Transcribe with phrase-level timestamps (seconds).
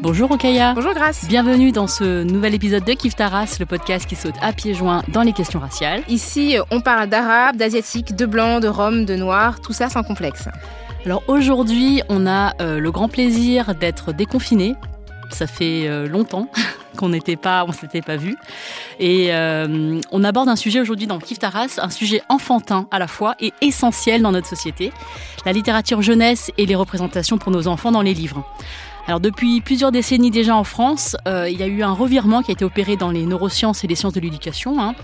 [0.00, 0.74] Bonjour Okaya.
[0.74, 1.26] Bonjour Grace.
[1.26, 5.02] Bienvenue dans ce nouvel épisode de Kif Taras, le podcast qui saute à pieds joints
[5.08, 6.02] dans les questions raciales.
[6.08, 10.48] Ici, on parle d'arabe, d'asiatique, de blanc, de rome, de noir, tout ça sans complexe.
[11.04, 14.76] Alors aujourd'hui, on a euh, le grand plaisir d'être déconfiné.
[15.30, 16.48] Ça fait euh, longtemps
[16.96, 18.36] qu'on n'était pas, on s'était pas vu,
[18.98, 23.06] et euh, on aborde un sujet aujourd'hui dans Kif Taras, un sujet enfantin à la
[23.06, 24.92] fois et essentiel dans notre société,
[25.46, 28.44] la littérature jeunesse et les représentations pour nos enfants dans les livres.
[29.08, 32.50] Alors depuis plusieurs décennies déjà en France, euh, il y a eu un revirement qui
[32.50, 34.78] a été opéré dans les neurosciences et les sciences de l'éducation.
[34.78, 34.94] hein.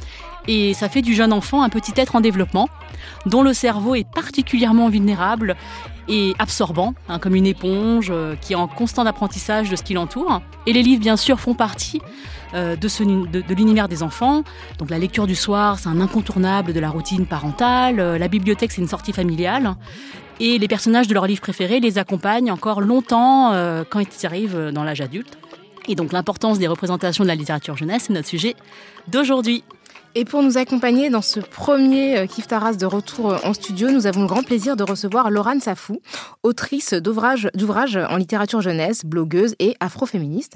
[0.47, 2.69] et ça fait du jeune enfant un petit être en développement,
[3.25, 5.57] dont le cerveau est particulièrement vulnérable
[6.07, 9.95] et absorbant, hein, comme une éponge euh, qui est en constant apprentissage de ce qui
[9.95, 10.43] l'entoure.
[10.67, 12.03] Et les livres, bien sûr, font partie
[12.53, 14.45] euh, de, de, de l'univers des enfants.
[14.79, 17.97] Donc la lecture du soir, c'est un incontournable de la routine parentale.
[18.19, 19.77] La bibliothèque, c'est une sortie familiale.
[20.41, 24.71] Et les personnages de leurs livres préférés les accompagnent encore longtemps euh, quand ils arrivent
[24.73, 25.39] dans l'âge adulte.
[25.89, 28.57] Et donc l'importance des représentations de la littérature jeunesse, c'est notre sujet
[29.09, 29.65] d'aujourd'hui.
[30.17, 33.91] Et pour nous accompagner dans ce premier euh, Kif Taras de retour euh, en studio,
[33.91, 36.01] nous avons le grand plaisir de recevoir Laurane Safou,
[36.45, 40.55] autrice d'ouvrages d'ouvrages en littérature jeunesse, blogueuse et afroféministe.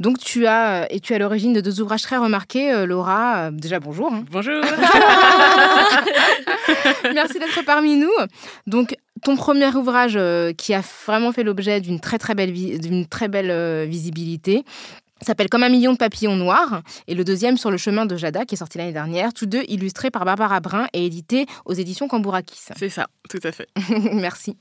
[0.00, 3.36] Donc tu as et tu es à l'origine de deux ouvrages très remarqués, euh, Laura.
[3.36, 4.10] Euh, déjà bonjour.
[4.10, 4.24] hein.
[4.30, 4.54] Bonjour.
[7.14, 8.08] Merci d'être parmi nous.
[8.66, 12.78] Donc ton premier ouvrage euh, qui a vraiment fait l'objet d'une très très belle vi-
[12.78, 14.64] d'une très belle euh, visibilité
[15.22, 18.44] s'appelle Comme un million de papillons noirs et le deuxième sur le chemin de Jada
[18.44, 22.08] qui est sorti l'année dernière, tous deux illustrés par Barbara Brun et édités aux éditions
[22.08, 22.60] Cambourakis.
[22.76, 23.66] C'est ça, tout à fait.
[24.12, 24.56] Merci.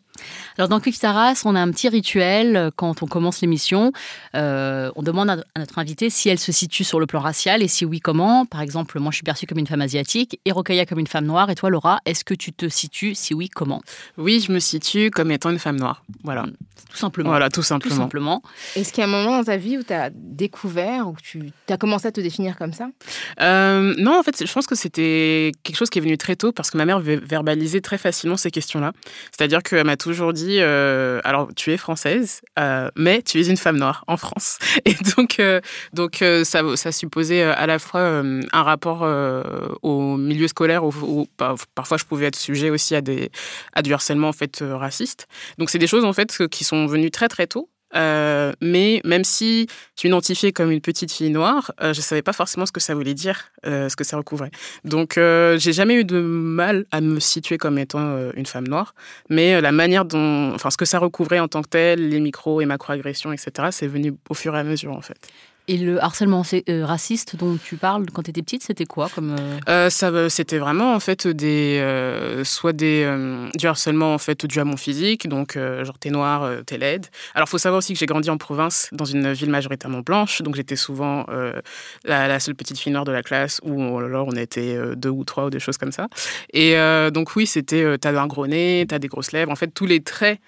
[0.57, 3.91] Alors dans Quick Taras, on a un petit rituel euh, quand on commence l'émission.
[4.35, 7.67] Euh, on demande à notre invité si elle se situe sur le plan racial et
[7.67, 8.45] si oui, comment.
[8.45, 11.25] Par exemple, moi je suis perçue comme une femme asiatique et Rokaya comme une femme
[11.25, 11.49] noire.
[11.49, 13.15] Et toi, Laura, est-ce que tu te situes?
[13.15, 13.81] Si oui, comment?
[14.17, 16.03] Oui, je me situe comme étant une femme noire.
[16.23, 16.45] Voilà.
[16.91, 17.29] Tout simplement.
[17.29, 17.95] Voilà, tout Tout simplement.
[17.95, 18.43] simplement.
[18.75, 21.51] Est-ce qu'il y a un moment dans ta vie où tu as découvert, où tu
[21.69, 22.89] as commencé à te définir comme ça?
[23.41, 26.51] Euh, non, en fait, je pense que c'était quelque chose qui est venu très tôt
[26.51, 28.93] parce que ma mère ver- verbalisait très facilement ces questions-là.
[29.35, 33.57] C'est-à-dire qu'elle m'a toujours dit euh, alors, tu es française, euh, mais tu es une
[33.57, 34.59] femme noire en France.
[34.85, 35.61] Et donc, euh,
[35.93, 39.01] donc ça, ça supposait à la fois un rapport
[39.81, 43.31] au milieu scolaire où, par- parfois je pouvais être sujet aussi à, des,
[43.73, 45.27] à du harcèlement en fait, raciste.
[45.57, 47.69] Donc, c'est des choses en fait qui sont venues très très tôt.
[47.95, 49.67] Euh, mais même si
[49.99, 52.95] je m'identifiais comme une petite fille noire, euh, je savais pas forcément ce que ça
[52.95, 54.51] voulait dire, euh, ce que ça recouvrait.
[54.83, 58.95] Donc, j'ai jamais eu de mal à me situer comme étant une femme noire,
[59.29, 62.61] mais la manière dont, enfin, ce que ça recouvrait en tant que tel, les micros
[62.61, 65.17] et macro-agressions, etc., c'est venu au fur et à mesure, en fait.
[65.67, 69.35] Et le harcèlement euh, raciste dont tu parles quand tu étais petite, c'était quoi comme
[69.39, 73.09] euh, Euh, ça, c'était vraiment en fait des, soit des
[73.55, 77.07] du harcèlement en fait dû à mon physique, donc genre t'es noir, t'es laide.
[77.33, 80.55] Alors faut savoir aussi que j'ai grandi en province, dans une ville majoritairement blanche, donc
[80.55, 81.25] j'étais souvent
[82.03, 85.45] la, seule petite fille noire de la classe, ou alors on était deux ou trois
[85.45, 86.07] ou des choses comme ça.
[86.51, 86.75] Et
[87.11, 90.01] donc oui, c'était t'as un gros nez, t'as des grosses lèvres, en fait tous les
[90.01, 90.39] traits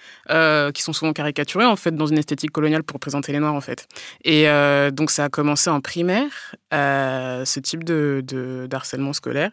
[0.73, 3.61] qui sont souvent caricaturés en fait dans une esthétique coloniale pour représenter les noirs en
[3.61, 3.87] fait.
[4.23, 8.23] Et euh, donc ça a commencé en primaire, euh, ce type de,
[8.67, 9.51] d'harcèlement scolaire.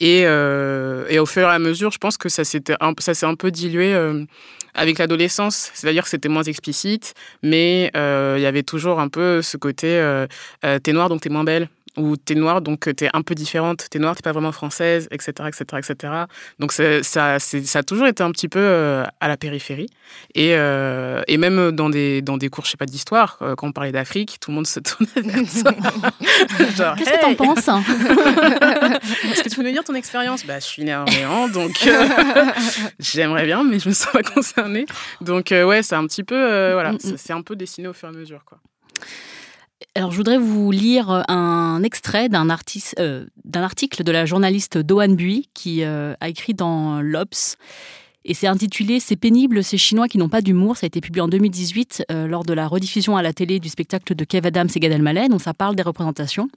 [0.00, 3.26] Et, euh, et au fur et à mesure, je pense que ça, s'était un, s'est
[3.26, 4.24] un peu dilué euh,
[4.72, 5.70] avec l'adolescence.
[5.74, 10.02] C'est-à-dire que c'était moins explicite, mais il y avait toujours un peu ce côté
[10.62, 11.68] t'es noire donc t'es moins belle.
[11.96, 13.86] Ou t'es noire donc t'es un peu différente.
[13.88, 15.32] T'es noire, t'es pas vraiment française, etc.
[15.48, 16.12] etc., etc.
[16.58, 17.36] Donc ça, ça
[17.78, 19.88] a toujours été un petit peu euh, à la périphérie.
[20.34, 23.68] Et, euh, et même dans des, dans des cours, je sais pas, d'histoire, euh, quand
[23.68, 25.72] on parlait d'Afrique, tout le monde se tournait vers ça.
[26.98, 27.68] Qu'est-ce que t'en Hey penses?
[27.68, 30.44] Est-ce que tu peux nous dire ton expérience?
[30.44, 32.06] Bah, Je suis née à Orléans, donc euh,
[32.98, 34.86] j'aimerais bien, mais je me sens pas concernée.
[35.20, 36.34] Donc, euh, ouais, c'est un petit peu.
[36.34, 36.98] euh, voilà, Mm, mm.
[37.00, 38.44] c'est c'est un peu dessiné au fur et à mesure.
[38.44, 38.58] Quoi.
[39.96, 45.48] Alors, je voudrais vous lire un extrait euh, d'un article de la journaliste Doane Bui
[45.54, 47.56] qui euh, a écrit dans l'Obs
[48.24, 50.76] Et c'est intitulé C'est pénible, ces Chinois qui n'ont pas d'humour.
[50.76, 53.68] Ça a été publié en 2018 euh, lors de la rediffusion à la télé du
[53.68, 55.28] spectacle de Kev Adams et Gad Elmaleh.
[55.28, 56.48] Donc ça parle des représentations.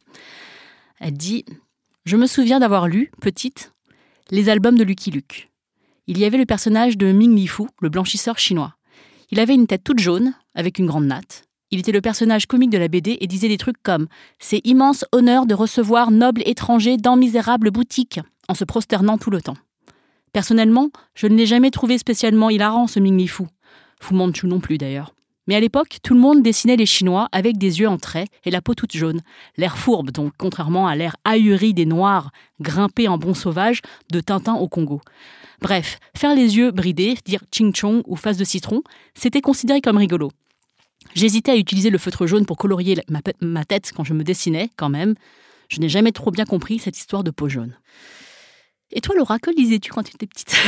[0.99, 1.45] Elle dit
[2.05, 3.71] Je me souviens d'avoir lu, petite,
[4.31, 5.51] les albums de Lucky Luke.
[6.07, 8.73] Il y avait le personnage de Ming Li Fu, le blanchisseur chinois.
[9.29, 11.46] Il avait une tête toute jaune, avec une grande natte.
[11.69, 14.07] Il était le personnage comique de la BD et disait des trucs comme
[14.39, 19.41] C'est immense honneur de recevoir noble étranger dans misérable boutique, en se prosternant tout le
[19.41, 19.57] temps.
[20.31, 23.43] Personnellement, je ne l'ai jamais trouvé spécialement hilarant, ce Ming Li Fu.
[24.11, 25.13] Manchu non plus d'ailleurs.
[25.47, 28.51] Mais à l'époque, tout le monde dessinait les Chinois avec des yeux en trait et
[28.51, 29.21] la peau toute jaune.
[29.57, 33.81] L'air fourbe, donc, contrairement à l'air ahuri des Noirs, grimpés en bon sauvage,
[34.11, 35.01] de Tintin au Congo.
[35.61, 38.83] Bref, faire les yeux bridés, dire ching chong ou face de citron,
[39.15, 40.31] c'était considéré comme rigolo.
[41.15, 42.97] J'hésitais à utiliser le feutre jaune pour colorier
[43.41, 45.15] ma, tête quand je me dessinais, quand même.
[45.69, 47.75] Je n'ai jamais trop bien compris cette histoire de peau jaune.
[48.93, 50.55] Et toi, Laura, que lisais-tu quand tu étais petite?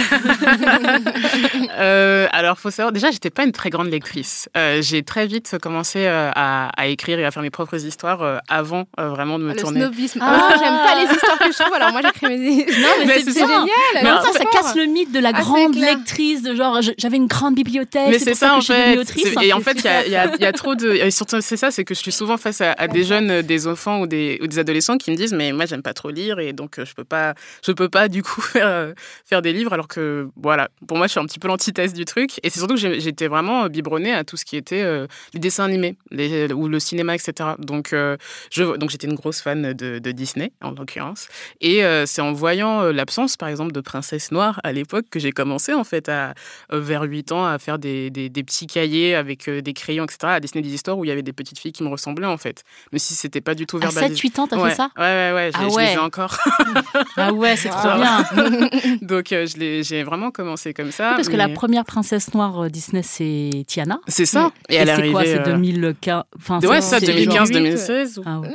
[1.79, 4.49] Euh, Alors, faut savoir, déjà, j'étais pas une très grande lectrice.
[4.57, 8.37] Euh, j'ai très vite commencé euh, à, écrire et à faire mes propres histoires euh,
[8.49, 9.79] avant vraiment de me le tourner.
[9.79, 10.19] Le snobisme.
[10.21, 11.73] Ah, j'aime pas les histoires que je trouve.
[11.73, 12.65] Alors moi, j'écris mes.
[12.65, 13.65] Non, mais, c'est génial.
[13.95, 17.27] Mais ça, ça casse le mythe de la ah, grande lectrice, de genre, j'avais une
[17.27, 18.09] grande bibliothèque.
[18.09, 18.99] Mais c'est ça, en fait.
[19.41, 20.89] Et en fait, il y, a trop de.
[20.89, 24.01] Et surtout, c'est ça, c'est que je suis souvent face à, des jeunes, des enfants
[24.01, 26.51] ou des, ou des adolescents qui me disent, mais moi, j'aime pas trop lire et
[26.51, 27.33] donc je peux pas,
[27.65, 28.93] je peux pas du coup faire, euh,
[29.25, 32.05] faire des livres, alors que voilà, pour moi, je suis un petit peu l'antithèse du
[32.05, 32.39] truc.
[32.43, 35.65] Et c'est surtout que j'étais vraiment biberonnée à tout ce qui était euh, les dessins
[35.65, 37.51] animés les, ou le cinéma, etc.
[37.59, 38.17] Donc, euh,
[38.51, 41.27] je, donc j'étais une grosse fan de, Disney, en l'occurrence.
[41.61, 45.73] Et c'est en voyant l'absence, par exemple, de Princesse Noire à l'époque que j'ai commencé,
[45.73, 46.33] en fait, à,
[46.71, 50.63] vers 8 ans, à faire des, des, petits cahiers avec des crayons, etc., à dessiner
[50.63, 52.63] des histoires où il y avait des petites filles qui me ressemblaient, en fait.
[52.91, 54.05] Même si c'était pas du tout verbalisé.
[54.05, 54.69] À 7-8 ans, t'as ouais.
[54.71, 54.89] fait ça?
[54.97, 55.51] Ouais, ouais, ouais.
[55.53, 55.85] Ah je, ouais.
[55.85, 56.37] les ai encore.
[57.17, 57.98] ah ouais, c'est trop bien.
[59.01, 61.13] Donc, euh, j'ai vraiment commencé comme ça.
[61.15, 63.99] parce que la première princesse noire euh, Disney, c'est Tiana.
[64.07, 64.51] C'est ça.
[64.69, 68.21] Et, elle c'est quoi C'est 2015 enfin, Ouais, ça, 2015-2016.
[68.25, 68.51] Ah Non,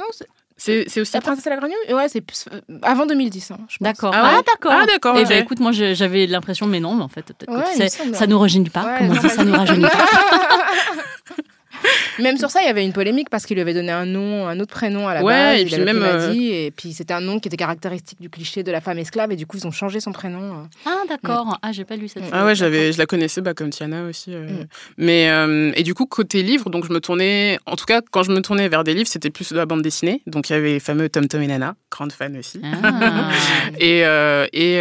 [0.56, 1.12] c'est aussi.
[1.12, 3.50] La princesse et la grenouille Ouais, c'est euh, avant 2010.
[3.50, 4.12] Hein, d'accord.
[4.14, 4.72] Ah, ah d'accord.
[4.74, 5.16] Ah, d'accord.
[5.18, 8.26] Eh ben, écoute, moi, j'avais l'impression, mais non, mais en fait, peut-être ouais, que ça
[8.26, 8.84] nous rajeunit pas.
[8.84, 9.90] Ouais, comme on dit, ça nous rajeunit pas.
[12.18, 14.46] Même sur ça, il y avait une polémique parce qu'il lui avait donné un nom,
[14.46, 15.60] un autre prénom à la ouais, base.
[15.60, 16.02] Et puis même.
[16.02, 16.32] Euh...
[16.32, 19.32] Dit, et puis c'était un nom qui était caractéristique du cliché de la femme esclave
[19.32, 20.38] et du coup ils ont changé son prénom.
[20.38, 20.86] Euh.
[20.86, 21.46] Ah d'accord.
[21.46, 21.54] Ouais.
[21.62, 22.24] Ah j'ai pas lu cette.
[22.32, 24.34] Ah ouais, j'avais, je la connaissais bah, comme Tiana aussi.
[24.34, 24.46] Euh...
[24.46, 24.66] Mm.
[24.98, 28.22] Mais euh, et du coup côté livre, donc je me tournais, en tout cas quand
[28.22, 30.22] je me tournais vers des livres, c'était plus de la bande dessinée.
[30.26, 32.60] Donc il y avait les fameux Tom Tom et Nana, grande fan aussi.
[32.62, 33.30] Ah.
[33.78, 34.76] et euh, et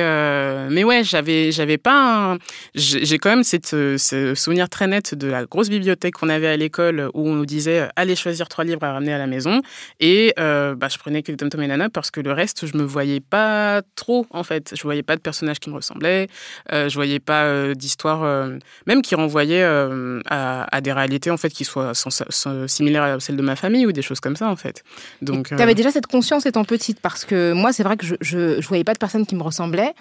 [0.72, 2.34] mais ouais, j'avais j'avais pas.
[2.34, 2.38] Un...
[2.76, 6.58] J'ai quand même cette, ce souvenir très net de la grosse bibliothèque qu'on avait à
[6.58, 9.62] l'école où on nous disait allez choisir trois livres à ramener à la maison.
[10.00, 12.78] Et euh, bah, je prenais que Tom Tom et Nana parce que le reste, je
[12.78, 14.74] me voyais pas trop, en fait.
[14.76, 16.28] Je voyais pas de personnages qui me ressemblaient.
[16.72, 18.58] Euh, je voyais pas euh, d'histoire, euh,
[18.88, 23.04] même qui renvoyait euh, à, à, des réalités, en fait, qui soient sans, sans, similaires
[23.04, 24.84] à celles de ma famille ou des choses comme ça, en fait.
[25.22, 25.48] Donc.
[25.48, 28.62] Tu avais déjà cette conscience étant petite parce que moi, c'est vrai que je, je,
[28.62, 29.94] je voyais pas de personnes qui me ressemblaient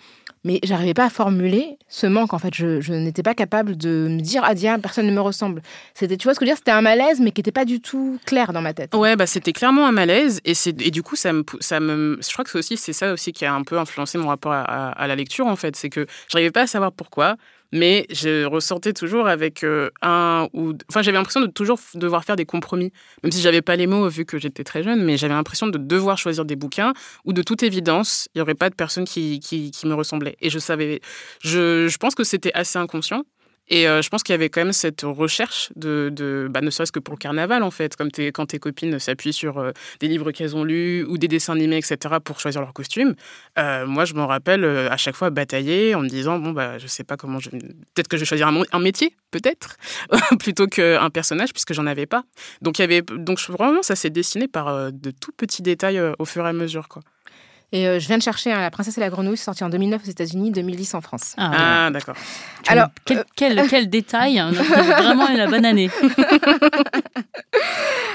[0.44, 2.54] mais j'arrivais pas à formuler ce manque en fait.
[2.54, 5.62] Je, je n'étais pas capable de me dire ah tiens personne ne me ressemble.
[5.94, 7.64] C'était tu vois ce que je veux dire c'était un malaise mais qui n'était pas
[7.64, 8.94] du tout clair dans ma tête.
[8.94, 12.18] Ouais bah c'était clairement un malaise et c'est et du coup ça me ça me
[12.20, 14.52] je crois que c'est aussi c'est ça aussi qui a un peu influencé mon rapport
[14.52, 15.76] à, à, à la lecture en fait.
[15.76, 17.36] C'est que j'arrivais pas à savoir pourquoi
[17.72, 22.36] mais je ressortais toujours avec euh, un ou enfin j'avais l'impression de toujours devoir faire
[22.36, 22.92] des compromis
[23.22, 25.78] même si j'avais pas les mots vu que j'étais très jeune mais j'avais l'impression de
[25.78, 26.92] devoir choisir des bouquins
[27.24, 30.36] où de toute évidence il y aurait pas de personne qui, qui, qui me ressemblait.
[30.40, 31.00] Et je savais
[31.40, 33.24] je, je pense que c'était assez inconscient
[33.72, 36.68] et euh, je pense qu'il y avait quand même cette recherche de, de bah, ne
[36.68, 40.08] serait-ce que pour le carnaval, en fait, comme quand tes copines s'appuient sur euh, des
[40.08, 43.14] livres qu'elles ont lus ou des dessins animés, etc., pour choisir leur costume.
[43.58, 46.86] Euh, moi, je m'en rappelle à chaque fois batailler en me disant, bon, bah, je
[46.86, 47.48] sais pas comment je...
[47.48, 49.78] Peut-être que je vais choisir un, un métier, peut-être,
[50.38, 52.24] plutôt qu'un personnage, puisque j'en avais pas.
[52.60, 53.00] Donc, il y avait...
[53.00, 56.88] Donc, vraiment, ça s'est dessiné par de tout petits détails au fur et à mesure,
[56.88, 57.00] quoi.
[57.72, 60.02] Et euh, je viens de chercher hein, La Princesse et la Grenouille, sorti en 2009
[60.04, 61.34] aux États-Unis, 2010 en France.
[61.38, 62.14] Ah, ah d'accord.
[62.68, 63.24] Alors, quel, euh...
[63.34, 65.90] quel, quel détail hein, Vraiment la bonne année.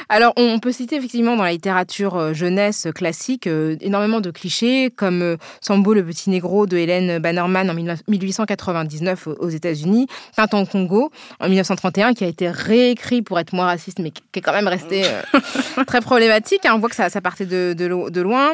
[0.09, 4.89] Alors, on peut citer effectivement dans la littérature euh, jeunesse classique euh, énormément de clichés,
[4.89, 10.65] comme euh, Sambo le petit négro de Hélène Bannerman en 1899 aux États-Unis, Tintin au
[10.65, 11.11] Congo
[11.41, 14.67] en 1931, qui a été réécrit pour être moins raciste, mais qui est quand même
[14.67, 15.03] resté
[15.87, 16.65] très problématique.
[16.65, 16.73] Hein.
[16.75, 18.53] On voit que ça, ça partait de, de, de loin.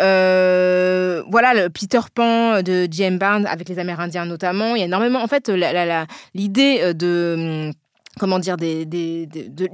[0.00, 3.18] Euh, voilà, le Peter Pan de J.M.
[3.18, 4.76] Barnes avec les Amérindiens notamment.
[4.76, 5.50] Il y a énormément, en fait,
[6.34, 7.72] l'idée de
[8.18, 9.28] comment dire, des, des,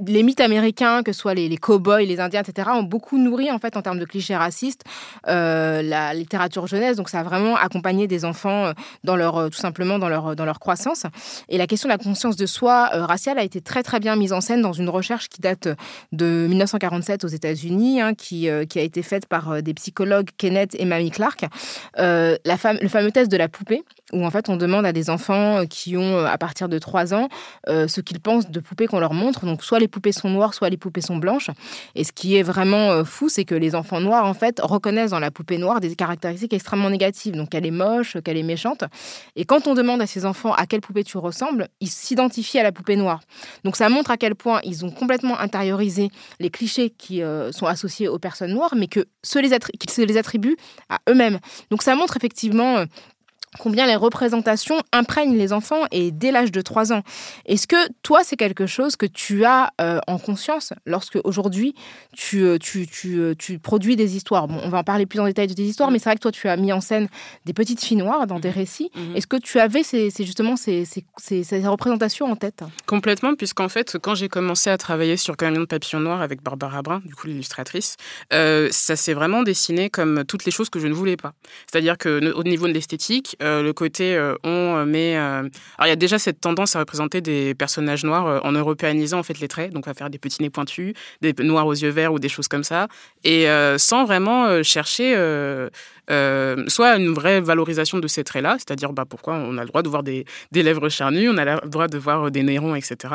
[0.05, 3.51] les mythes américains, que ce soit les, les cow-boys, les Indiens, etc., ont beaucoup nourri,
[3.51, 4.83] en fait, en termes de clichés racistes,
[5.27, 6.95] euh, la littérature jeunesse.
[6.95, 10.35] Donc, ça a vraiment accompagné des enfants euh, dans leur, euh, tout simplement dans leur,
[10.35, 11.03] dans leur croissance.
[11.49, 14.31] Et la question de la conscience de soi raciale a été très, très bien mise
[14.31, 15.67] en scène dans une recherche qui date
[16.11, 20.85] de 1947 aux États-Unis, hein, qui, qui a été faite par des psychologues Kenneth et
[20.85, 21.45] Mamie Clark.
[21.97, 25.97] le fameux test de la poupée, où, en fait, on demande à des enfants qui
[25.97, 27.27] ont, à partir de 3 ans,
[27.67, 29.45] ce qu'ils pensent de poupées qu'on leur montre.
[29.45, 31.49] Donc, soit les poupées sont noires, soit les poupées sont blanches.
[31.95, 35.11] Et ce qui est vraiment euh, fou, c'est que les enfants noirs, en fait, reconnaissent
[35.11, 37.35] dans la poupée noire des caractéristiques extrêmement négatives.
[37.35, 38.83] Donc, qu'elle est moche, qu'elle est méchante.
[39.35, 42.63] Et quand on demande à ces enfants à quelle poupée tu ressembles, ils s'identifient à
[42.63, 43.21] la poupée noire.
[43.63, 47.65] Donc, ça montre à quel point ils ont complètement intériorisé les clichés qui euh, sont
[47.65, 50.57] associés aux personnes noires, mais qu'ils se les attribuent
[50.89, 51.39] à eux-mêmes.
[51.71, 52.85] Donc, ça montre effectivement euh,
[53.57, 57.01] combien les représentations imprègnent les enfants et dès l'âge de 3 ans.
[57.45, 61.73] Est-ce que toi, c'est quelque chose que tu as euh, en conscience lorsque aujourd'hui
[62.15, 64.47] tu, euh, tu, tu, euh, tu, produis des histoires?
[64.47, 65.93] Bon, On va en parler plus en détail de tes histoires, mm.
[65.93, 67.07] mais c'est vrai que toi, tu as mis en scène
[67.45, 68.53] des petites filles noires dans des mm.
[68.53, 68.91] récits.
[68.95, 69.15] Mm-hmm.
[69.15, 72.63] Est-ce que tu avais ces, justement ces, ces, ces, représentations en tête?
[72.85, 76.81] Complètement, puisqu'en fait, quand j'ai commencé à travailler sur Camion de papillon noir avec Barbara
[76.81, 77.97] Brun, du coup l'illustratrice,
[78.31, 81.33] ça s'est vraiment dessiné comme toutes les choses que je ne voulais pas.
[81.71, 85.15] C'est-à-dire qu'au niveau de l'esthétique, euh, le côté euh, on euh, met.
[85.15, 85.49] alors
[85.85, 89.39] il y a déjà cette tendance à représenter des personnages noirs en européanisant en fait
[89.39, 92.19] les traits, donc à faire des petits nez pointus, des noirs aux yeux verts ou
[92.19, 92.87] des choses comme ça,
[93.23, 95.15] et sans vraiment chercher
[96.67, 99.89] soit une vraie valorisation de ces traits-là, c'est-à-dire bah, pourquoi on a le droit de
[99.89, 103.13] voir des, des, lèvres charnues, on a le droit de voir des nez etc.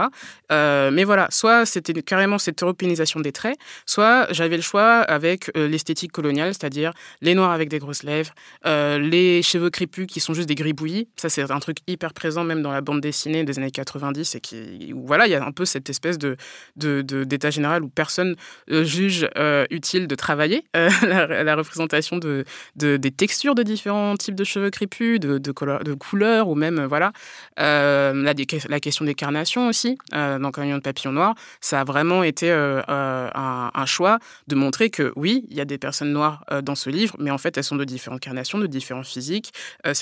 [0.53, 5.51] Euh, mais voilà, soit c'était carrément cette européanisation des traits, soit j'avais le choix avec
[5.55, 8.33] l'esthétique coloniale, c'est-à-dire les noirs avec des grosses lèvres,
[8.65, 11.09] les cheveux crépus sont juste des gribouillis.
[11.17, 14.41] Ça, c'est un truc hyper présent même dans la bande dessinée des années 90 et
[14.41, 16.37] qui, voilà, il y a un peu cette espèce de,
[16.77, 18.37] d'état général où personne
[18.69, 19.29] juge
[19.71, 22.45] utile de travailler la, représentation de
[22.77, 27.13] des textures de différents types de cheveux crépus, de, de, de couleurs, ou même, voilà.
[27.61, 28.35] Euh, la,
[28.69, 32.51] la, question des carnations aussi, euh, dans Camion de papillon noir, ça a vraiment été
[32.51, 34.19] euh, euh, un, choix
[34.49, 37.39] de montrer que oui, il y a des personnes noires dans ce livre, mais en
[37.39, 39.53] fait, elles sont de différentes carnations, de différents physiques,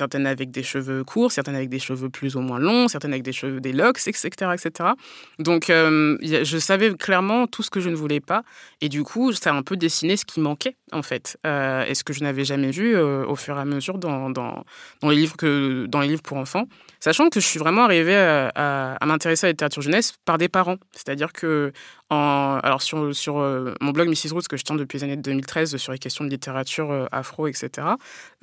[0.02, 3.22] certaines avec des cheveux courts, certaines avec des cheveux plus ou moins longs, certaines avec
[3.22, 4.28] des cheveux, des locks, etc.
[4.52, 4.90] etc.
[5.38, 8.42] Donc, je savais clairement tout ce que je ne voulais pas,
[8.80, 12.02] et du coup, ça a un peu dessiné ce qui manquait, en fait, et ce
[12.02, 14.64] que je n'avais jamais vu euh, au fur et à mesure dans,
[15.02, 16.66] les livres que, dans les livres pour enfants.
[17.00, 18.48] Sachant que je suis vraiment arrivée à,
[18.94, 20.76] à, m'intéresser à la littérature jeunesse par des parents.
[20.92, 21.72] C'est-à-dire que,
[22.12, 24.32] en, alors sur, sur euh, mon blog Mrs.
[24.32, 27.46] Roots, que je tiens depuis les années 2013 sur les questions de littérature euh, afro,
[27.46, 27.70] etc.,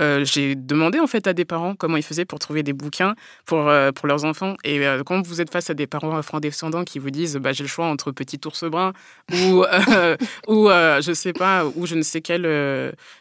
[0.01, 3.15] euh, j'ai demandé en fait à des parents comment ils faisaient pour trouver des bouquins
[3.45, 4.55] pour, pour leurs enfants.
[4.63, 7.69] Et quand vous êtes face à des parents afro-descendants qui vous disent bah, j'ai le
[7.69, 8.93] choix entre Petit ours brun
[9.31, 9.65] ou,
[10.47, 12.43] ou je sais pas, ou je ne sais quel,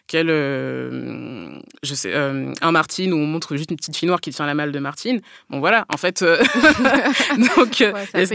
[0.07, 4.47] quel je sais, un Martine où on montre juste une petite fille noire qui tient
[4.47, 5.21] la malle de Martine.
[5.51, 6.25] Bon voilà, en fait,
[7.57, 7.83] donc,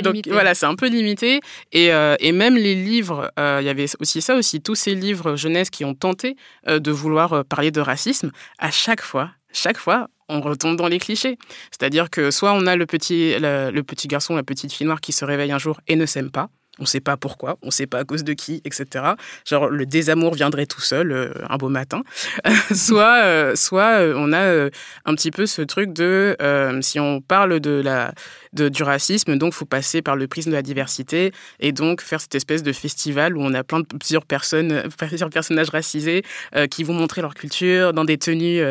[0.03, 1.39] donc voilà, c'est un peu limité.
[1.71, 4.95] Et, euh, et même les livres, euh, il y avait aussi ça aussi, tous ces
[4.95, 6.35] livres jeunesse qui ont tenté
[6.67, 11.37] de vouloir parler de racisme, à chaque fois, chaque fois, on retombe dans les clichés.
[11.71, 15.11] C'est-à-dire que soit on a le petit, le petit garçon, la petite fille noire qui
[15.11, 17.71] se réveille un jour et ne s'aime pas, on ne sait pas pourquoi, on ne
[17.71, 19.13] sait pas à cause de qui, etc.
[19.45, 22.01] Genre le désamour viendrait tout seul euh, un beau matin.
[22.73, 24.69] soit, euh, soit euh, on a
[25.05, 26.35] un petit peu ce truc de
[26.81, 28.13] si on parle de la
[28.53, 32.21] de, du racisme, donc faut passer par le prisme de la diversité et donc faire
[32.21, 36.23] cette espèce de festival où on a plein de plusieurs personnes, plusieurs personnages racisés
[36.69, 38.61] qui vont montrer leur culture dans des tenues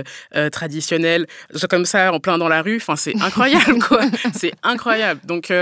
[0.51, 1.27] traditionnelles,
[1.69, 2.77] comme ça en plein dans la rue.
[2.77, 4.03] Enfin c'est incroyable quoi,
[4.35, 5.21] c'est incroyable.
[5.25, 5.53] Donc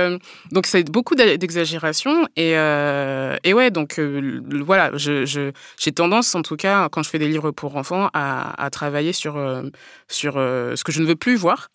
[0.53, 6.43] donc c'est beaucoup d'exagération et, euh, et ouais, donc euh, voilà, j'ai je, tendance, en
[6.43, 9.62] tout cas, quand je fais des livres pour enfants, à, à travailler sur, euh,
[10.09, 11.71] sur ce que je ne veux plus voir.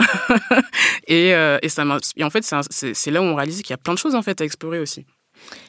[1.07, 3.99] et, et, ça en fait, c'est là où on réalise qu'il y a plein de
[3.99, 5.05] choses en fait à explorer aussi.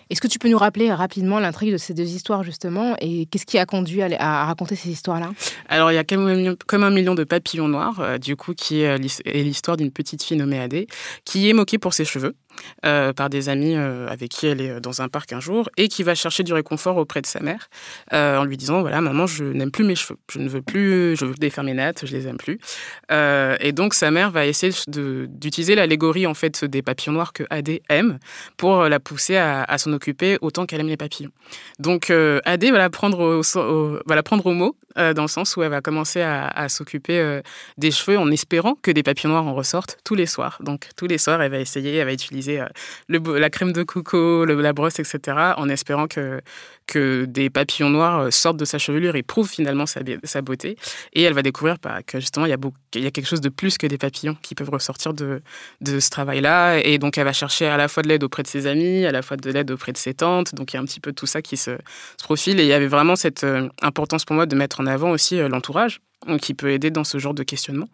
[0.08, 3.44] Est-ce que tu peux nous rappeler rapidement l'intrigue de ces deux histoires justement et qu'est-ce
[3.44, 5.30] qui a conduit à, raconter ces histoires-là?
[5.68, 9.76] Alors il y a comme un million de papillons noirs, du coup qui est l'histoire
[9.76, 10.86] d'une petite fille nommée Adé
[11.24, 12.34] qui est moquée pour ses cheveux.
[12.84, 15.70] Euh, par des amis euh, avec qui elle est euh, dans un parc un jour
[15.76, 17.68] et qui va chercher du réconfort auprès de sa mère
[18.12, 20.18] en lui disant voilà maman je n'aime plus mes cheveux.
[20.30, 22.58] Je ne veux plus je veux défaire mes nattes je les aime plus.
[23.10, 27.82] Et donc sa mère va essayer d'utiliser l'allégorie en fait des papillons noirs que Adé
[27.88, 28.18] aime
[28.56, 31.32] pour la pousser à, s'en occuper autant qu'elle aime les papillons.
[31.78, 32.10] Donc
[32.44, 35.70] Adé va la prendre au, va la prendre au mot dans le sens où elle
[35.70, 37.40] va commencer à, s'occuper
[37.78, 40.58] des cheveux en espérant que des papillons noirs en ressortent tous les soirs.
[40.60, 42.45] Donc tous les soirs, elle va essayer, elle va utiliser
[43.08, 46.40] le, la crème de coco, la brosse, etc., en espérant que,
[46.86, 50.76] que des papillons noirs sortent de sa chevelure et prouvent finalement sa, beauté.
[51.12, 53.86] Et elle va découvrir bah, que justement, il y, a quelque chose de plus que
[53.86, 55.40] des papillons qui peuvent ressortir de,
[55.84, 56.78] ce travail-là.
[56.78, 59.12] Et donc, elle va chercher à la fois de l'aide auprès de ses amis, à
[59.12, 60.54] la fois de l'aide auprès de ses tantes.
[60.54, 61.72] Donc, il y a un petit peu tout ça qui se,
[62.22, 62.60] profile.
[62.60, 65.38] Et il y avait vraiment cette euh, importance pour moi de mettre en avant aussi
[65.38, 66.00] euh, l'entourage
[66.40, 67.88] qui peut aider dans ce genre de questionnement.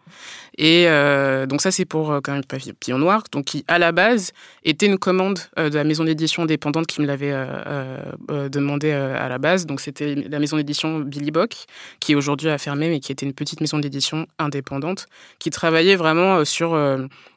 [0.57, 3.91] Et euh, donc ça, c'est pour euh, quand même Papillon Noir, donc qui à la
[3.91, 4.31] base
[4.63, 7.33] était une commande euh, de la maison d'édition indépendante qui me l'avait
[8.87, 9.65] demandé à la base.
[9.65, 11.65] Donc c'était la maison d'édition Billy Bock,
[11.99, 15.07] qui aujourd'hui a fermé, mais qui était une petite maison d'édition indépendante,
[15.39, 16.75] qui travaillait vraiment sur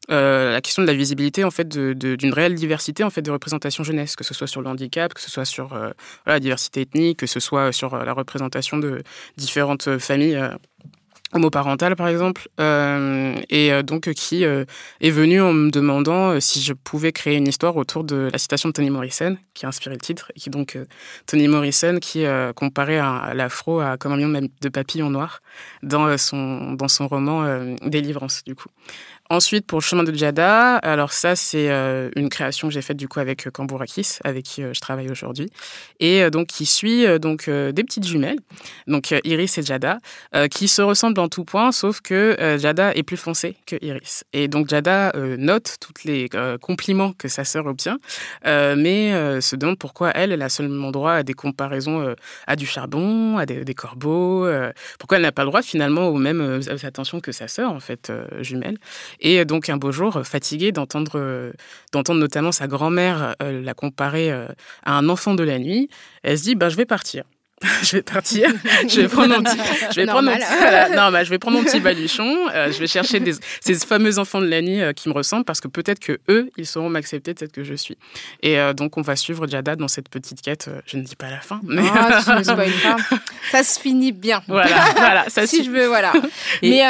[0.08, 4.16] la question de la visibilité en fait d'une réelle diversité en fait de représentation jeunesse,
[4.16, 5.76] que ce soit sur le handicap, que ce soit sur
[6.26, 9.02] la diversité ethnique, que ce soit sur la représentation de
[9.36, 10.40] différentes familles
[11.32, 14.64] homoparentale par exemple, euh, et euh, donc qui euh,
[15.00, 18.68] est venu en me demandant si je pouvais créer une histoire autour de la citation
[18.68, 20.78] de Toni Morrison, qui a inspiré le titre, et qui donc
[21.26, 25.42] Toni Morrison qui comparait à, l'afro à comme un million de papillons noirs
[25.82, 27.44] dans son dans son roman
[27.84, 28.68] Délivrance du coup.
[29.28, 32.96] Ensuite, pour le chemin de Djada, alors ça, c'est euh, une création que j'ai faite
[32.96, 35.50] du coup avec euh, Kambourakis, avec qui euh, je travaille aujourd'hui,
[35.98, 38.38] et donc qui suit donc des petites jumelles,
[38.86, 39.98] donc Iris et Djada,
[40.50, 44.24] qui se ressemblent en tout point, sauf que Djada est plus foncé que Iris.
[44.32, 46.28] Et donc Djada note tous les
[46.60, 47.98] compliments que sa sœur obtient,
[48.44, 52.14] mais se demande pourquoi elle, elle a seulement droit à des comparaisons
[52.46, 54.46] à du charbon, à des, corbeaux,
[54.98, 58.12] pourquoi elle n'a pas le droit finalement aux mêmes attentions que sa sœur en fait
[58.40, 58.78] jumelle.
[59.20, 61.52] Et donc un beau jour, fatiguée d'entendre euh,
[61.92, 64.46] d'entendre notamment sa grand-mère euh, la comparer euh,
[64.84, 65.88] à un enfant de la nuit,
[66.22, 67.24] elle se dit bah, je vais partir.
[67.82, 68.52] je vais partir,
[68.86, 69.56] je vais prendre mon petit,
[69.90, 72.78] je vais prendre mon petit, non, bah, je vais prendre mon petit baluchon, euh, je
[72.78, 73.32] vais chercher des,
[73.62, 76.50] ces fameux enfants de la nuit euh, qui me ressemblent parce que peut-être que eux,
[76.58, 77.96] ils sauront m'accepter tel que je suis.
[78.42, 80.68] Et euh, donc on va suivre Jada dans cette petite quête.
[80.84, 82.20] je ne dis pas la fin, mais ah,
[83.50, 84.42] Ça se finit bien.
[84.48, 85.24] Voilà, voilà.
[85.30, 86.12] Ça si je veux, voilà.
[86.62, 86.82] mais,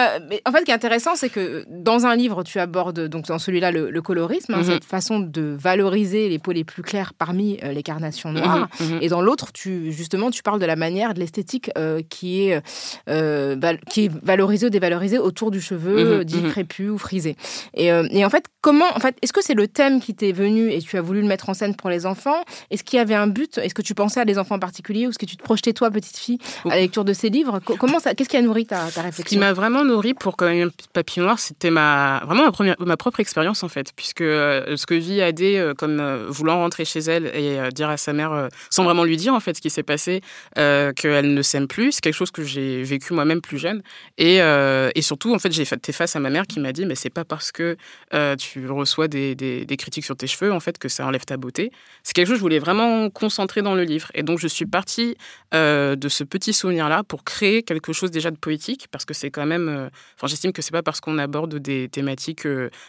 [0.44, 3.38] en fait, ce qui est intéressant, c'est que dans un livre, tu abordes donc dans
[3.38, 4.64] celui-là le, colorisme, hein, mhm.
[4.64, 8.98] cette façon de valoriser les peaux les plus claires parmi les carnations noires, mhm, mhm.
[9.02, 12.62] et dans l'autre, tu justement, tu parles de la manière, de l'esthétique euh, qui, est,
[13.08, 13.56] euh,
[13.90, 16.50] qui est valorisée ou dévalorisée autour du cheveu, mhm, dit mhm.
[16.50, 17.36] crépus ou frisé.
[17.74, 20.70] Et, et, en fait, comment, en fait, est-ce que c'est le thème qui t'est venu
[20.70, 22.42] et tu as voulu le mettre en scène pour les enfants?
[22.70, 23.58] Est-ce qu'il y avait un but?
[23.58, 25.72] Est-ce que tu pensais à des enfants en particulier ou est-ce que tu te projetais
[25.72, 27.60] toi, petite fille, à la lecture de ces livres?
[27.60, 30.36] Comment ça Qu'est-ce qui a nourri ta, ta réflexion Ce qui m'a vraiment nourri pour
[30.36, 34.22] quand même Papy Noir, c'était ma vraiment ma, première, ma propre expérience en fait, puisque
[34.22, 38.84] ce que vit Adé comme voulant rentrer chez elle et dire à sa mère, sans
[38.84, 40.20] vraiment lui dire en fait ce qui s'est passé,
[40.58, 41.92] euh, qu'elle ne s'aime plus.
[41.92, 43.82] C'est quelque chose que j'ai vécu moi-même plus jeune.
[44.16, 46.86] Et, euh, et, surtout, en fait, j'ai été face à ma mère qui m'a dit,
[46.86, 47.76] mais c'est pas parce que
[48.14, 51.36] euh, tu reçois des, des, critiques sur tes cheveux, en fait, que ça enlève ta
[51.36, 51.72] beauté.
[52.02, 54.10] C'est quelque chose que je voulais vraiment concentrer dans le livre.
[54.14, 55.16] Et donc, je suis partie
[55.52, 59.46] de ce petit souvenir-là pour créer quelque chose déjà de poétique, parce que c'est quand
[59.46, 59.90] même...
[60.16, 62.46] Enfin, j'estime que c'est pas parce qu'on aborde des thématiques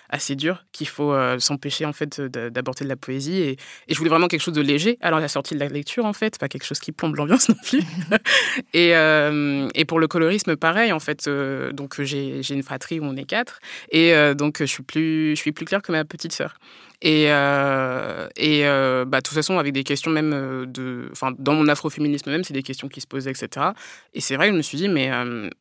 [0.09, 3.39] assez dures qu'il faut s'empêcher, en fait, d'aborder de la poésie.
[3.39, 3.57] Et,
[3.89, 4.97] je voulais vraiment quelque chose de léger.
[5.01, 7.49] Alors, la sortie de la lecture, en fait, pas quelque chose qui plombe l'ambiance
[8.75, 11.27] euh, et, pour le colorisme, pareil, en fait.
[11.27, 13.59] Euh, donc, j'ai une fratrie où on est quatre.
[13.91, 16.57] Et euh, donc, je suis, plus, je suis plus claire que ma petite sœur.
[17.01, 21.09] Et, et bah, de toute façon, avec des questions même de.
[21.11, 23.67] Enfin, dans mon afroféminisme même, c'est des questions qui se posaient, etc.
[24.13, 25.11] Et c'est vrai, je me suis dit, mais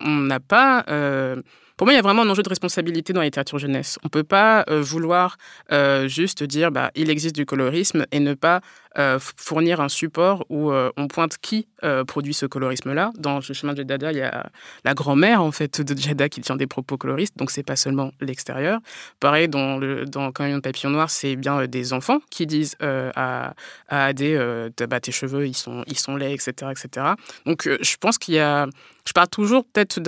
[0.00, 0.84] on n'a pas
[1.76, 3.98] pour moi, il y a vraiment un enjeu de responsabilité dans la littérature jeunesse.
[4.02, 5.36] On ne peut pas euh, vouloir
[5.72, 8.62] euh, juste dire bah, il existe du colorisme et ne pas
[8.96, 11.68] euh, fournir un support où on pointe qui
[12.06, 13.12] produit ce colorisme-là.
[13.18, 14.46] Dans le chemin de Dada, il y a
[14.84, 18.10] la grand-mère en fait de Jada qui tient des propos coloristes, donc c'est pas seulement
[18.20, 18.80] l'extérieur.
[19.20, 23.54] Pareil, dans le dans Quand de papillon noir, c'est bien des enfants qui disent à,
[23.88, 24.36] à des
[24.88, 27.06] bah, tes cheveux ils sont ils sont laids, etc., etc.
[27.44, 28.68] Donc je pense qu'il y a
[29.06, 30.00] je parle toujours peut-être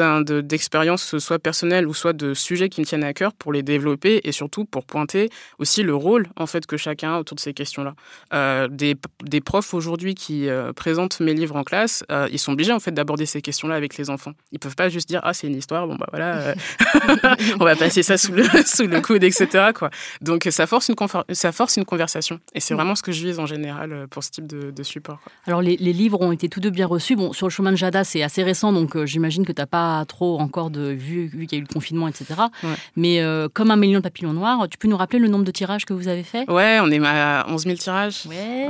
[0.43, 4.21] d'expériences soit personnelles ou soit de sujets qui me tiennent à cœur pour les développer
[4.25, 7.55] et surtout pour pointer aussi le rôle en fait que chacun a autour de ces
[7.55, 7.95] questions-là.
[8.35, 12.53] Euh, des, des, profs aujourd'hui qui euh, présentent mes livres en classe, euh, ils sont
[12.53, 14.33] obligés en fait d'aborder ces questions-là avec les enfants.
[14.51, 16.55] Ils peuvent pas juste dire ah c'est une histoire, bon bah voilà,
[17.61, 19.69] on va passer ça sous le, sous le coude, etc.
[19.75, 19.91] Quoi.
[20.21, 20.97] Donc ça force, une
[21.31, 24.31] ça force une conversation et c'est vraiment ce que je vise en général pour ce
[24.31, 25.19] type de, de support.
[25.47, 27.17] Alors les, les, livres ont été tous deux bien reçus.
[27.17, 29.67] Bon sur le chemin de Jada c'est assez récent donc euh, j'imagine que tu n'as
[29.67, 32.27] pas trop encore de vu, vu qu'il y a eu le confinement, etc.
[32.97, 35.51] Mais euh, comme un million de papillons noirs, tu peux nous rappeler le nombre de
[35.51, 36.49] tirages que vous avez fait?
[36.51, 38.27] Ouais, on est à 11 000 tirages.
[38.27, 38.67] Ouais.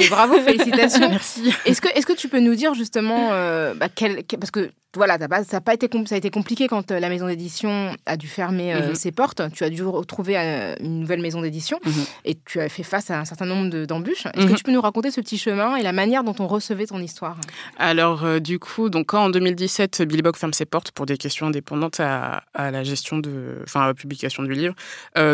[0.00, 1.08] Et, bravo, félicitations.
[1.10, 1.52] Merci.
[1.64, 3.30] Est-ce que, est que tu peux nous dire justement,
[3.74, 7.00] bah, quel, parce que voilà, ça, a pas été, ça a été compliqué quand euh,
[7.00, 8.94] la maison d'édition a dû fermer euh, mhm.
[8.94, 9.40] ses portes.
[9.52, 11.92] Tu as dû retrouver euh, une nouvelle maison d'édition mhm.
[12.24, 14.26] et tu as fait face à un certain nombre d'embûches.
[14.26, 14.56] Est-ce que mhm.
[14.56, 17.36] tu peux nous raconter ce petit chemin et la manière dont on recevait ton histoire?
[17.78, 21.46] Alors, du coup, donc, quand en 2017, Billy Bock ferme ses portes pour des questions
[21.46, 23.58] indépendantes à, la gestion de.
[23.64, 24.74] Enfin, à la publication du livre,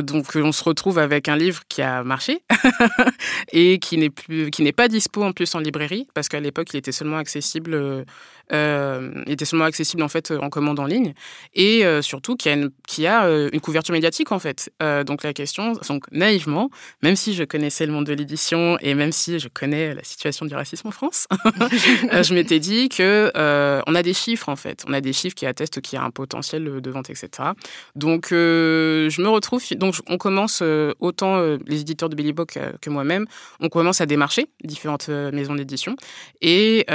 [0.03, 2.43] donc on se retrouve avec un livre qui a marché
[3.53, 6.69] et qui n'est plus, qui n'est pas dispo en plus en librairie parce qu'à l'époque,
[6.73, 8.05] il était seulement accessible
[8.53, 11.13] euh, était seulement accessible en fait en commande en ligne
[11.55, 12.71] et euh, surtout qui a, une,
[13.07, 14.71] a euh, une couverture médiatique en fait.
[15.07, 16.71] donc la question, donc naïvement,
[17.03, 20.47] même si je connaissais le monde de l'édition et même si je connais la situation
[20.47, 23.31] du racisme en France, je m'étais dit que
[23.87, 26.05] on a des chiffres en fait, on a des chiffres qui attestent qu'il y a
[26.05, 27.51] un potentiel de vente, etc.
[27.97, 30.63] Donc je me retrouve, donc on commence
[31.01, 33.27] autant les éditeurs de Billy Book que moi-même,
[33.61, 35.97] on commence à démarcher différentes maisons d'édition
[36.41, 36.87] et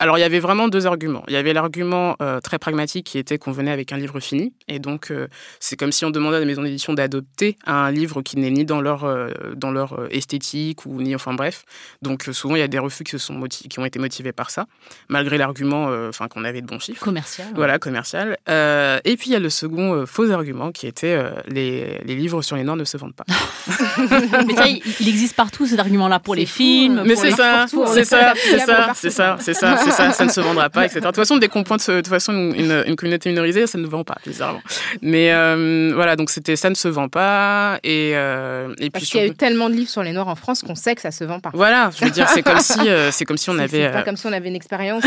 [0.00, 1.24] alors, il y avait vraiment deux arguments.
[1.26, 4.52] Il y avait l'argument euh, très pragmatique qui était qu'on venait avec un livre fini.
[4.68, 5.26] Et donc, euh,
[5.58, 8.64] c'est comme si on demandait à la maison d'édition d'adopter un livre qui n'est ni
[8.64, 11.16] dans leur, euh, dans leur esthétique ou ni.
[11.16, 11.64] Enfin, bref.
[12.00, 14.50] Donc, souvent, il y a des refus qui, se sont qui ont été motivés par
[14.50, 14.66] ça,
[15.08, 17.02] malgré l'argument enfin qu'on avait de bons chiffres.
[17.02, 17.48] Commercial.
[17.54, 18.36] Voilà, commercial.
[18.46, 22.56] et puis, il y a le second faux argument qui était les, les, livres sur
[22.56, 23.24] les Noirs ne se vendent pas.
[24.46, 27.02] Mais ça, il, existe partout cet argument-là pour les films.
[27.04, 30.40] Mais c'est ça, c'est ça, c'est ça, c'est ça, c'est ça ça, ça ne se
[30.40, 31.00] vendra pas, etc.
[31.00, 33.86] De toute façon, dès qu'on pointe de toute façon une, une, communauté minorisée, ça ne
[33.86, 34.60] vend pas, bizarrement.
[35.02, 37.78] Mais euh, voilà, donc c'était ça ne se vend pas.
[37.84, 40.36] Et, euh, et Parce qu'il y a eu tellement de livres sur les Noirs en
[40.36, 41.50] France qu'on sait que ça se vend pas.
[41.54, 43.86] Voilà, je veux dire, c'est comme si, euh, c'est comme si on avait.
[43.86, 45.04] C'est pas comme si on avait une expérience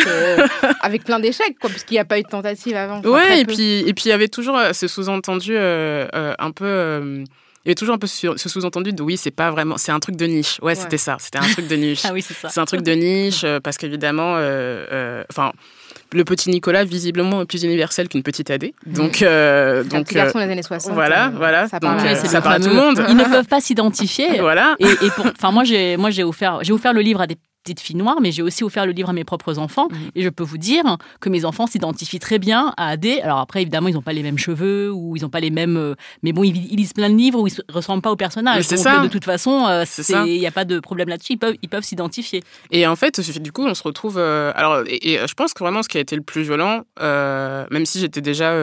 [0.81, 3.01] avec plein d'échecs, quoi, parce qu'il n'y a pas eu de tentative avant.
[3.01, 7.23] ouais, et puis, et puis il y avait toujours ce sous-entendu un peu
[7.63, 9.99] il y avait toujours un peu ce sous-entendu de oui, c'est pas vraiment, c'est un
[9.99, 10.57] truc de niche.
[10.63, 12.01] Ouais, c'était ça, c'était un truc de niche.
[12.05, 12.49] ah oui, c'est ça.
[12.49, 15.51] C'est un truc de niche euh, parce qu'évidemment, euh, euh, enfin.
[16.11, 18.73] le petit Nicolas, visiblement plus universel qu'une petite Adé.
[18.87, 18.93] Mm.
[18.93, 20.93] Donc, euh, donc un garçon des années 60.
[20.93, 21.67] Voilà, voilà.
[21.67, 22.99] Ça parle, ça parle à tout le monde.
[23.07, 24.27] Ils ne peuvent pas s'identifier.
[24.39, 24.75] voilà.
[24.79, 27.79] Et, et enfin, moi, j'ai, moi, j'ai offert, j'ai offert le livre à des petite
[27.79, 29.87] fille noire, mais j'ai aussi offert le livre à mes propres enfants.
[29.91, 30.11] Mhm.
[30.15, 33.21] Et je peux vous dire que mes enfants s'identifient très bien à Adé.
[33.21, 35.77] Alors après, évidemment, ils n'ont pas les mêmes cheveux ou ils n'ont pas les mêmes.
[35.77, 38.63] Euh, mais bon, ils, lisent plein de livres où ils ne ressemblent pas au personnage.
[38.63, 38.99] C'est ça.
[38.99, 39.85] De toute façon, euh,
[40.25, 41.33] il n'y a pas de problème là-dessus.
[41.33, 42.43] Ils peuvent, ils peuvent s'identifier.
[42.71, 44.17] Et en fait, du coup, on se retrouve.
[44.17, 47.85] Euh, alors, et, je pense que vraiment, ce qui a été le plus violent, même
[47.85, 48.53] si j'étais déjà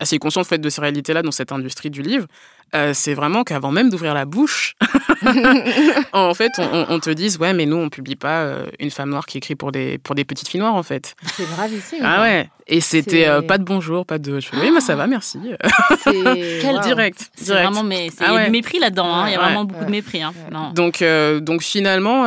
[0.00, 2.26] assez conscient fait, de ces réalités-là dans cette industrie du livre,
[2.74, 4.76] euh, c'est vraiment qu'avant même d'ouvrir la bouche,
[6.12, 9.26] en fait, on, te dise ouais, mais nous, on publie pas euh, une femme noire
[9.26, 11.16] qui écrit pour des pour des petites filles noires, en fait.
[11.34, 12.00] C'est gravissime.
[12.04, 12.48] Ah ouais.
[12.72, 14.38] Et c'était euh, pas de bonjour, pas de.
[14.52, 15.40] oui, mais ça va, merci.
[16.04, 17.30] Quel direct.
[17.34, 19.12] C'est vraiment mais ah il y a du mépris là-dedans.
[19.12, 19.24] Hein.
[19.26, 20.22] Il y a vraiment beaucoup de mépris.
[20.22, 20.32] Hein.
[20.74, 21.02] Donc
[21.40, 22.24] donc finalement,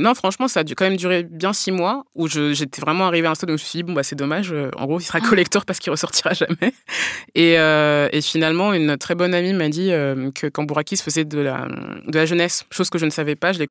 [0.00, 3.28] non, franchement, ça a dû quand même durer bien six mois où j'étais vraiment arrivée
[3.28, 4.52] à un stade où je me suis dit bon bah c'est dommage.
[4.76, 6.74] en gros, il sera collector parce qu'il ressortira jamais.
[7.36, 10.48] Et, et finalement, une très bonne amie m'a dit euh, que
[11.02, 11.66] faisait de la,
[12.06, 13.52] de la jeunesse, chose que je ne savais pas.
[13.52, 13.64] Je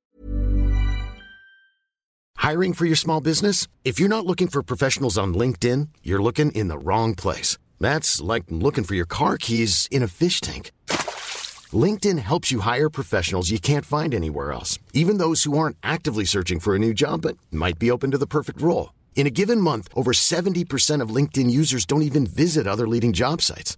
[2.38, 3.68] Hiring for your small business?
[3.86, 7.58] If you're not looking for professionals on LinkedIn, you're looking in the wrong place.
[7.80, 10.72] That's like looking for your car keys in a fish tank.
[11.72, 16.26] LinkedIn helps you hire professionals you can't find anywhere else, even those who aren't actively
[16.26, 18.92] searching for a new job but might be open to the perfect role.
[19.16, 23.42] In a given month, over 70% of LinkedIn users don't even visit other leading job
[23.42, 23.78] sites.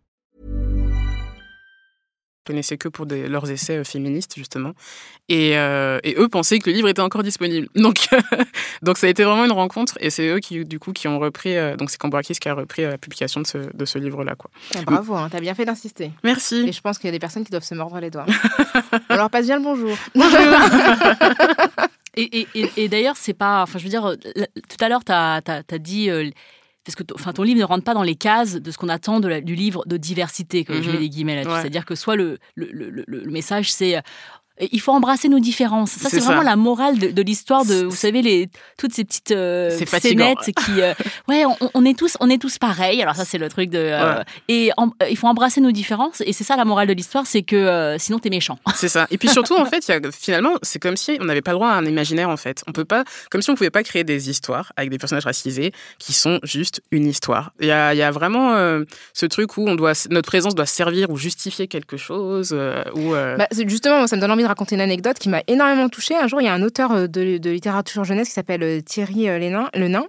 [2.45, 4.73] Connaissais que pour des, leurs essais euh, féministes, justement.
[5.29, 7.67] Et, euh, et, eux pensaient que le livre était encore disponible.
[7.75, 8.07] Donc,
[8.81, 9.97] donc ça a été vraiment une rencontre.
[9.99, 11.55] Et c'est eux qui, du coup, qui ont repris...
[11.55, 14.35] Euh, donc c'est Cambourakis qui a repris la publication de ce, de ce livre-là.
[14.35, 14.49] Quoi.
[14.75, 16.11] Ah, bravo, hein, t'as bien fait d'insister.
[16.23, 16.65] Merci.
[16.67, 18.25] Et je pense qu'il y a des personnes qui doivent se mordre les doigts.
[19.09, 19.97] Alors passe bien le bonjour.
[20.15, 20.39] Bonjour
[22.17, 23.63] Et, et, et d'ailleurs, c'est pas.
[23.63, 26.09] Enfin, je veux dire, tout à l'heure, tu as, as, dit.
[26.09, 26.29] Euh,
[26.93, 29.19] parce que enfin, ton livre ne rentre pas dans les cases de ce qu'on attend
[29.19, 30.99] de du livre de diversité, comme je mets mhm.
[30.99, 31.61] des guillemets là-dessus.
[31.61, 34.01] C'est-à-dire que soit le, le, le, le message, c'est
[34.71, 35.91] il faut embrasser nos différences.
[35.91, 36.49] Ça, C'est vraiment ça.
[36.49, 39.69] la morale de, de l'histoire de, vous savez, les, toutes ces petites euh,
[39.99, 40.93] scénettes qui, euh,
[41.27, 43.01] ouais, on, on est tous, on est tous pareils.
[43.01, 44.23] Alors ça, c'est le truc de, euh, Ouais.
[44.49, 46.21] et en- euh, il faut embrasser nos différences.
[46.25, 48.57] Et c'est ça la morale de l'histoire, c'est que euh, sinon t'es méchant.
[48.75, 49.07] C'est ça.
[49.11, 51.51] Et puis surtout, en fait, il y a, finalement, c'est comme si on n'avait pas
[51.51, 52.63] le droit à un imaginaire, en fait.
[52.67, 55.71] On peut pas, comme si on pouvait pas créer des histoires avec des personnages racisés
[55.99, 57.51] qui sont juste une histoire.
[57.59, 60.55] Il y a, il y a vraiment euh, ce truc où on doit, notre présence
[60.55, 64.31] doit servir ou justifier quelque chose, euh, ou euh, Bah, justement, moi, ça me donne
[64.31, 66.15] envie de raconter une anecdote qui m'a énormément touchée.
[66.15, 69.27] Un jour, il y a un auteur euh, de, littérature jeunesse qui s'appelle euh, Thierry
[69.29, 70.05] euh, Lénin- Le Nain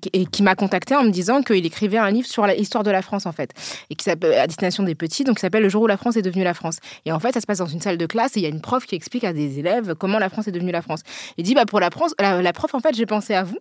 [0.00, 2.90] qui- et qui m'a contacté en me disant qu'il écrivait un livre sur l'histoire de
[2.90, 3.50] la France en fait
[3.90, 6.16] et qui s'appelle à destination des petits donc qui s'appelle le jour où la France
[6.16, 6.78] est devenue la France.
[7.04, 8.48] Et en fait ça se passe dans une salle de classe et il y a
[8.48, 11.00] une prof qui explique à des élèves comment la France est devenue la France.
[11.36, 13.58] Il dit bah pour la France la, la prof en fait j'ai pensé à vous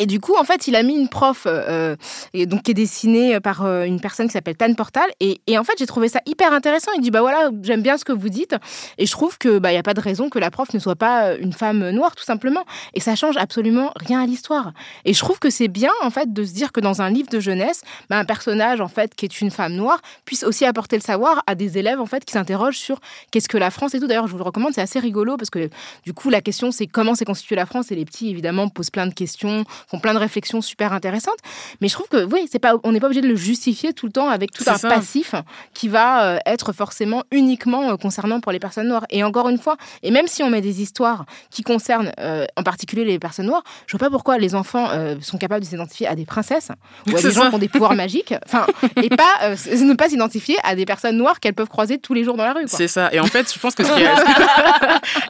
[0.00, 1.94] et du coup, en fait, il a mis une prof euh,
[2.32, 5.04] et donc qui est dessinée par euh, une personne qui s'appelle Tan Portal.
[5.20, 6.90] Et, en fait, j'ai trouvé ça hyper intéressant.
[6.96, 8.56] Il dit bah voilà, j'aime bien ce que vous dites,
[8.96, 10.96] et je trouve que bah y a pas de raison que la prof ne soit
[10.96, 12.64] pas euh, une femme noire, tout simplement.
[12.94, 14.72] Et ça change absolument rien à l'histoire.
[15.04, 17.28] Et je trouve que c'est bien en fait de se dire que dans un livre
[17.28, 20.96] de jeunesse, bah, un personnage en fait qui est une femme noire puisse aussi apporter
[20.96, 24.00] le savoir à des élèves en fait qui s'interrogent sur qu'est-ce que la France et
[24.00, 24.06] tout.
[24.06, 25.68] D'ailleurs, je vous le recommande, c'est assez rigolo parce que
[26.04, 27.92] du coup, la question c'est comment s'est constituée la France?
[27.92, 31.38] Et les petits évidemment posent plein de questions font plein de réflexions super intéressantes.
[31.80, 34.06] Mais je trouve que oui, c'est pas, on n'est pas obligé de le justifier tout
[34.06, 34.88] le temps avec tout un ça.
[34.88, 35.34] passif
[35.74, 39.06] qui va euh, être forcément uniquement euh, concernant pour les personnes noires.
[39.10, 42.62] Et encore une fois, et même si on met des histoires qui concernent euh, en
[42.62, 46.06] particulier les personnes noires, je vois pas pourquoi les enfants euh, sont capables de s'identifier
[46.06, 46.70] à des princesses
[47.06, 48.66] ou à des gens qui ont des pouvoirs magiques, enfin,
[49.02, 52.24] et pas euh, ne pas s'identifier à des personnes noires qu'elles peuvent croiser tous les
[52.24, 52.64] jours dans la rue.
[52.66, 53.12] C'est ça.
[53.12, 54.02] Et en fait, je pense que ce qui,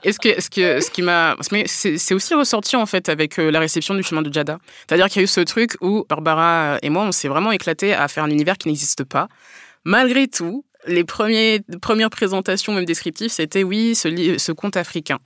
[0.05, 3.61] et ce que, ce que, ce qui m'a, c'est aussi ressorti en fait avec la
[3.61, 4.49] réception du chemin de Jada.
[4.86, 7.92] C'est-à-dire qu'il y a eu ce truc où Barbara et moi, on s'est vraiment éclaté
[7.94, 9.28] à faire un univers qui n'existe pas.
[9.84, 15.18] Malgré tout, les premiers, premières présentations, même descriptives, c'était oui, ce, ce conte africain.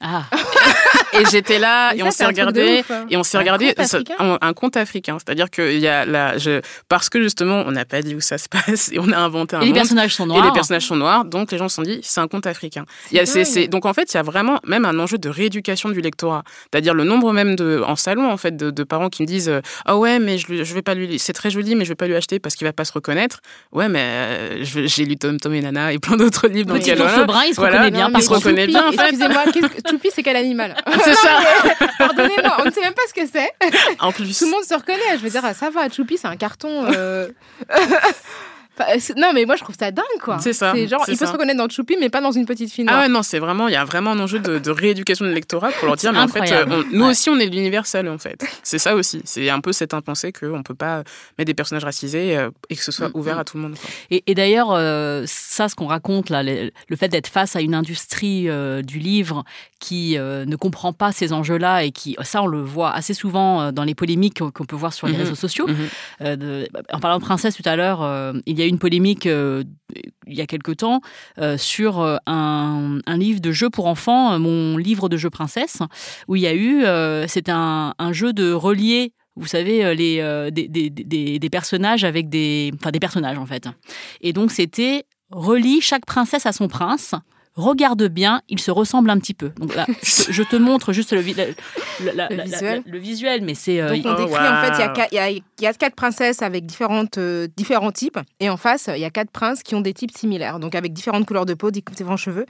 [0.00, 0.24] Ah,
[1.20, 3.06] Et j'étais là Mais et ça, on s'est regardé ouf, hein.
[3.10, 5.16] et on s'est Un regardé conte ça- africain un, un conte africain.
[5.18, 8.38] C'est-à-dire qu'il y a la, je, parce que justement, on n'a pas dit où ça
[8.38, 9.76] se passe et on a inventé un et les monde.
[9.76, 10.44] personnages sont Et noirs.
[10.44, 12.84] les personnages sont noirs, donc les gens se sont dit, c'est un conte africain.
[13.10, 13.46] Il y a- c'est- dingue.
[13.46, 16.42] c'est- donc en fait, il y a vraiment même un enjeu de rééducation du lectorat.
[16.72, 19.48] C'est-à-dire le nombre même de, en salon, en fait, de, de parents qui me disent,
[19.48, 21.94] euh, ah ouais, mais je, je vais pas lui, c'est très joli, mais je vais
[21.96, 23.40] pas lui acheter parce qu'il va pas se reconnaître.
[23.72, 26.74] Ouais, mais euh, j'ai lu Tom Tom et Nana et plein d'autres livres.
[26.76, 27.24] elle- ours voilà.
[27.24, 27.78] brun, il se Voilà.
[27.78, 28.08] reconnaît bien.
[28.08, 29.02] Non, il se reconnaît bien, en fait.
[29.10, 30.74] Excusez-moi, que- Choupi, c'est quel animal?
[31.06, 31.38] C'est ça.
[31.98, 33.50] Pardonnez-moi, on ne sait même pas ce que c'est.
[34.00, 34.38] En plus.
[34.38, 35.16] Tout le monde se reconnaît.
[35.16, 36.86] Je veux dire, ça va, Choupi, c'est un carton.
[36.92, 37.28] euh,
[39.16, 40.38] non, mais moi, je trouve ça dingue, quoi.
[40.40, 41.26] C'est ça, genre, il peut ça.
[41.26, 42.96] se reconnaître dans Choupi, mais pas dans une petite fille noire.
[42.98, 45.30] Ah ouais, non, c'est vraiment, il y a vraiment un enjeu de, de rééducation de
[45.30, 47.10] l'électorat pour leur dire, mais en fait, euh, on- nous Ouais.
[47.10, 48.44] aussi, on est de l'universel, en fait.
[48.62, 49.22] C'est ça aussi.
[49.24, 51.02] C'est un peu cette impensée qu'on peut pas
[51.38, 53.40] mettre des personnages racisés euh, et que ce soit Mm, ouvert mm.
[53.40, 53.74] à tout le monde.
[53.78, 53.90] quoi.
[54.10, 57.60] Et, et d'ailleurs, euh, ça, ce qu'on raconte là, le, le fait d'être face à
[57.60, 59.44] une industrie euh, du livre
[59.80, 63.60] qui euh, ne comprend pas ces enjeux-là et qui, ça, on le voit assez souvent
[63.60, 65.18] euh, dans les polémiques qu'on peut voir sur les Mhm.
[65.20, 65.66] réseaux sociaux.
[65.66, 65.76] Mhm.
[66.22, 68.78] Euh, de- en parlant de princesse tout à l'heure, euh, il y a eu une
[68.78, 69.64] polémique euh,
[70.26, 71.00] il y a quelque temps
[71.38, 75.78] euh, sur euh, un, livre de jeu pour enfants, mon livre de jeu princesse,
[76.28, 76.84] où il y a eu,
[77.28, 79.12] c'est un, jeu de relier.
[79.36, 82.72] Vous savez, les, des- des personnages avec des.
[82.74, 83.68] Enfin, des personnages, en fait.
[84.20, 87.14] Et donc, c'était relie chaque princesse à son prince.
[87.56, 89.50] Regarde bien, ils se ressemblent un petit peu.
[89.58, 89.86] Donc là,
[90.28, 91.46] je te- montre juste le, vi- la-
[92.04, 92.82] la- la- Le la- visuel.
[92.84, 93.80] la- le visuel, mais c'est.
[93.80, 96.66] euh, Donc on Oh, décrit en fait, il y, a y y quatre princesses avec
[96.66, 99.94] différentes, euh, différents types, et en face, il y a quatre princes qui ont des
[99.94, 102.46] types similaires, donc avec différentes couleurs de peau, différents cheveux.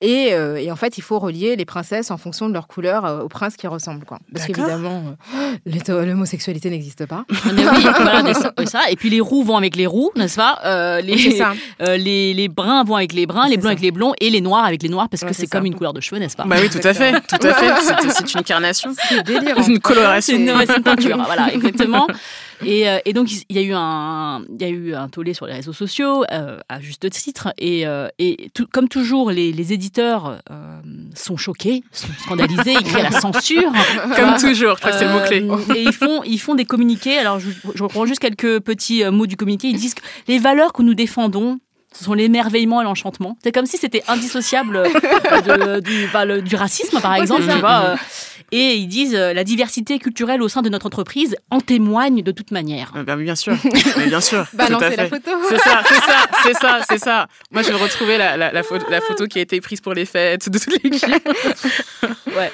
[0.00, 3.04] Et, euh, et en fait, il faut relier les princesses en fonction de leur couleur
[3.04, 4.04] euh, aux princes qui ressemblent.
[4.04, 4.18] Quoi.
[4.32, 5.02] Parce qu'évidemment,
[5.88, 7.24] euh, l'homosexualité n'existe pas.
[7.52, 8.82] Mais oui, voilà, des- euh, ça.
[8.90, 11.52] Et puis les roux vont avec les roux, n'est-ce pas Euh, les, ça.
[11.82, 13.70] euh, les, les bruns vont avec les bruns, les blonds ça.
[13.70, 15.66] avec les blonds et les noirs avec les noirs parce que Ouais, c'est comme ça.
[15.66, 17.70] une couleur de cheveux, n'est-ce pas Bah oui, tout à fait, tout à fait.
[18.10, 18.90] C'est- une incarnation.
[19.08, 19.62] C'est délirant.
[19.66, 20.34] Une coloration.
[20.36, 22.06] C'est une, une peinture, voilà, exactement.
[22.64, 25.34] Et, euh, et donc, il y a eu un, il y a eu un tollé
[25.34, 27.48] sur les réseaux sociaux, euh, à juste titre.
[27.58, 30.80] Et, euh, et tout- comme toujours, les, les éditeurs euh,
[31.14, 33.70] sont choqués, sont scandalisés, ils crient à la censure.
[34.16, 35.46] Comme toujours, c'est le mot-clé.
[35.50, 37.18] Euh, et ils font, ils font des communiqués.
[37.18, 39.68] Alors, je, je reprends juste quelques petits mots du communiqué.
[39.68, 41.58] Ils disent que les valeurs que nous défendons,
[41.98, 43.38] ce sont l'émerveillement et l'enchantement.
[43.42, 47.42] C'est comme si c'était indissociable euh, de- du, bah, le- du racisme, par exemple.
[47.42, 47.96] tu vois, euh,
[48.52, 52.30] et ils disent euh, la diversité culturelle au sein de notre entreprise en témoigne de
[52.30, 52.92] toute manière.
[52.96, 53.56] Euh, bah, bien sûr,
[53.96, 54.46] mais bien sûr.
[54.52, 55.30] Balancer la photo.
[55.48, 57.26] C'est ça, c'est ça, c'est ça, c'est ça.
[57.50, 59.94] Moi, je vais retrouver la, la, la, photo, la photo qui a été prise pour
[59.94, 61.04] les fêtes de toute l'équipe.
[62.36, 62.52] Ouais.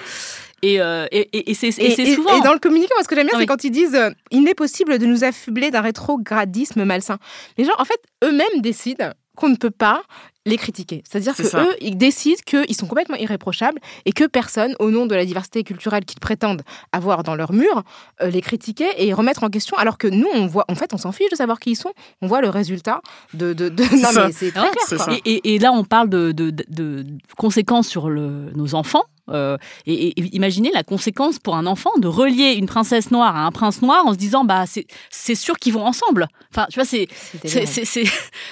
[0.64, 1.72] Et, euh, et, et- et c'est
[2.14, 2.36] souvent.
[2.38, 3.46] et dans le communiqué, moi, ce que j'aime bien, c'est oui.
[3.46, 7.18] quand ils disent euh, il n'est possible de nous affubler d'un rétrogradisme malsain.
[7.58, 10.02] Les gens, en fait, eux-mêmes décident qu'on ne peut pas
[10.44, 11.04] les critiquer.
[11.08, 11.62] C'est-à-dire C'est que ça.
[11.62, 15.62] eux, ils décident qu'ils sont complètement irréprochables et que personne, au nom de la diversité
[15.62, 17.82] culturelle qu'ils prétendent avoir dans leur mur,
[18.22, 19.76] euh, les critiquer et remettre en question.
[19.76, 21.92] Alors que nous, on voit, en fait, on s'en fiche de savoir qui ils sont.
[22.22, 23.00] On voit le résultat
[23.34, 23.52] de.
[23.52, 24.26] de, de- Non, ça.
[24.26, 25.08] mais c'est très clair.
[25.24, 29.04] Et, et- et là, on parle de, de- de- de conséquences sur le- nos enfants.
[29.32, 33.46] Euh, et, et imaginez la conséquence pour un enfant de relier une princesse noire à
[33.46, 36.28] un prince noir en se disant bah c'est c'est sûr qu'ils vont ensemble.
[36.50, 37.72] Enfin, tu vois, c'est C'est c'est délirant.
[37.72, 38.04] c'est- c'est-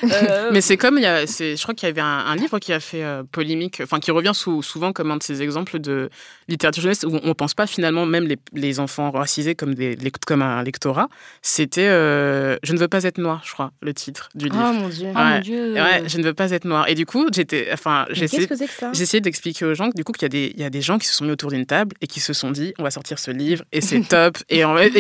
[0.05, 2.37] euh, Mais c'est comme, il y a, c'est, je crois qu'il y avait un, un
[2.37, 5.43] livre qui a fait euh, polémique, enfin qui revient sou- souvent comme un de ces
[5.43, 6.09] exemples de
[6.49, 9.97] littérature jeunesse où on ne pense pas finalement même les, les enfants racisés comme, des,
[10.27, 11.09] comme un lectorat.
[11.43, 14.64] C'était euh, Je ne veux pas être noir, je crois, le titre du livre.
[14.71, 15.09] Oh mon dieu.
[15.14, 15.40] oh mon ouais.
[15.40, 15.75] Dieu.
[15.75, 16.88] Ouais, je ne veux pas être noir.
[16.88, 20.29] Et du coup, j'étais, enfin, j'ai essayé d'expliquer aux gens du coup qu'il y a
[20.29, 22.20] des, il y a des gens qui se sont mis autour d'une table et qui
[22.20, 24.38] se sont dit, on va sortir ce livre et c'est top.
[24.48, 24.92] Et, en, et,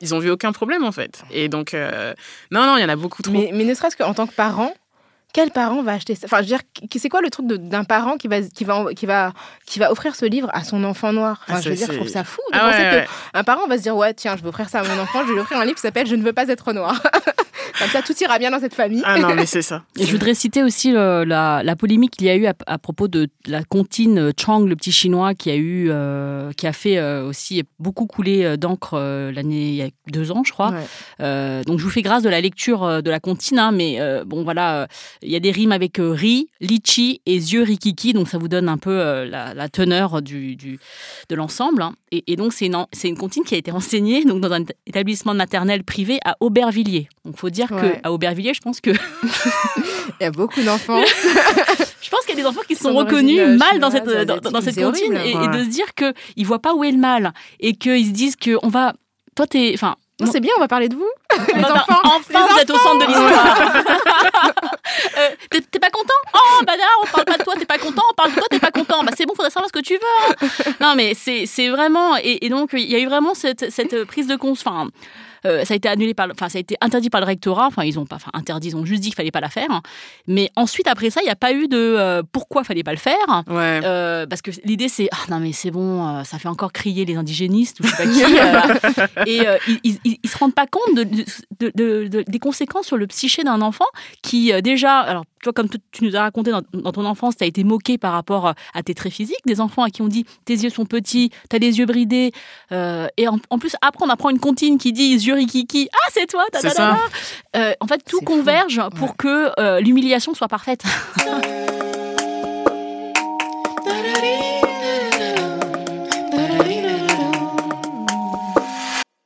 [0.00, 1.22] ils ont vu aucun problème en fait.
[1.30, 2.12] Et donc, euh,
[2.50, 3.32] non, non, il y en a beaucoup trop.
[3.32, 4.72] mais, mais ne serait-ce qu'en tant que parent,
[5.32, 6.26] quel parent va acheter ça?
[6.26, 6.60] Enfin, je veux dire,
[6.94, 9.32] c'est quoi le truc d'un parent qui va, qui, va, qui, va,
[9.64, 11.40] qui va offrir ce livre à son enfant noir?
[11.48, 13.44] Enfin, Ah, Je veux dire, je trouve ça fou de Ah ouais, penser ouais, qu'un
[13.44, 15.32] parent va se dire Ouais, tiens, je vais offrir ça à mon enfant, je vais
[15.32, 17.02] lui offrir un livre qui s'appelle Je ne veux pas être noir.
[17.78, 19.02] Comme ça, tout ira bien dans cette famille.
[19.04, 19.82] Ah non, mais c'est ça.
[19.98, 22.78] Et je voudrais citer aussi euh, la, la polémique qu'il y a eu à, à
[22.78, 26.98] propos de la comptine Chang, le petit chinois, qui a eu, euh, qui a fait
[26.98, 30.70] euh, aussi beaucoup couler d'encre euh, l'année il y a deux ans, je crois.
[30.70, 30.86] Ouais.
[31.20, 34.24] Euh, donc je vous fais grâce de la lecture de la comptine, hein, mais euh,
[34.24, 34.86] bon voilà, euh,
[35.22, 38.48] il y a des rimes avec euh, riz, litchi et yeux rikiki, donc ça vous
[38.48, 40.78] donne un peu euh, la, la teneur du, du-
[41.28, 41.82] de l'ensemble.
[41.82, 41.94] hein.
[42.10, 44.64] Et, et donc c'est une, c'est une comptine qui a été enseignée donc dans un
[44.86, 47.08] établissement maternel privé à Aubervilliers.
[47.24, 48.00] Donc faut dire Ouais.
[48.02, 48.90] que à Aubervilliers, je pense que
[50.20, 51.00] Il y a beaucoup d'enfants.
[52.02, 54.04] je pense qu'il y a des enfants qui se sont Son reconnus mal dans cette,
[54.04, 55.16] dans, cette horrible.
[55.24, 55.48] et, et Ouais.
[55.48, 58.56] de se dire qu'ils voient pas où est le mal et qu'ils se disent que
[58.62, 58.92] on va.
[59.34, 59.72] Toi, t'es.
[59.74, 61.08] Enfin, Non, c'est bien, on va parler de vous.
[61.48, 62.00] Les Enfin, enfants.
[62.04, 63.82] Enfin, vous êtes au centre de l'histoire.
[65.18, 66.12] Euh, t'es t'es pas content?
[66.34, 68.02] Oh, bah là, on parle pas de toi, t'es pas content.
[68.10, 69.02] On parle de toi, t'es pas content.
[69.04, 70.48] Bah c'est bon, faudrait savoir ce que tu veux.
[70.80, 72.16] Non, mais c'est c'est vraiment.
[72.18, 74.66] Et, et donc, il y a eu vraiment cette, cette prise de conscience.
[74.66, 74.88] Enfin,
[75.46, 77.66] euh, ça a été annulé par, enfin, ça a été interdit par le rectorat.
[77.66, 79.70] Enfin, ils ont pas, enfin, interdit, ils ont juste dit qu'il fallait pas la faire.
[79.70, 79.82] hein.
[80.26, 82.98] Mais ensuite, après ça, il n'y a pas eu de euh, pourquoi fallait pas le
[82.98, 83.16] faire.
[83.48, 83.80] Ouais.
[83.84, 87.04] Euh, parce que l'idée c'est ah non mais c'est bon euh, ça fait encore crier
[87.04, 88.10] les indigénistes ou je sais pas
[89.24, 89.42] qui et
[89.84, 93.42] ils, ils, se rendent pas compte de, de- de- de- des conséquences sur le psyché
[93.44, 93.84] d'un enfant
[94.22, 97.44] qui déjà alors tu vois comme tu, nous as raconté dans, dans ton enfance tu
[97.44, 100.08] as été moqué par rapport euh, à tes traits physiques des enfants à qui on
[100.08, 102.32] dit tes yeux sont petits tu as les yeux bridés
[102.72, 106.10] euh, et en, en plus après on apprend une comptine qui dit yeux rikiki ah
[106.12, 106.98] c'est toi ta, ta, C'est ta, ça.
[107.52, 107.58] ta.
[107.60, 108.24] Euh, en fait tout fou.
[108.24, 109.14] converge pour Ouais.
[109.18, 110.82] que euh, l'humiliation soit parfaite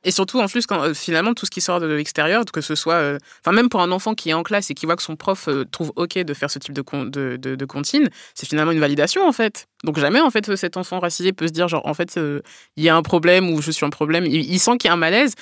[0.07, 2.75] Et surtout, en plus, quand euh, finalement, tout ce qui sort de l'extérieur, que ce
[2.75, 2.93] soit.
[2.93, 5.17] euh, Enfin, même pour un enfant qui est en classe et qui voit que son
[5.17, 8.71] prof euh, trouve OK de faire ce type de, con- de, de, comptine, c'est finalement
[8.71, 9.67] une validation, en fait.
[9.83, 12.41] Donc, jamais, en fait, cet enfant racisé peut se dire, genre, en fait, euh,
[12.77, 14.25] il y a un problème ou je suis un problème.
[14.25, 15.33] Il, il sent qu'il y a un malaise.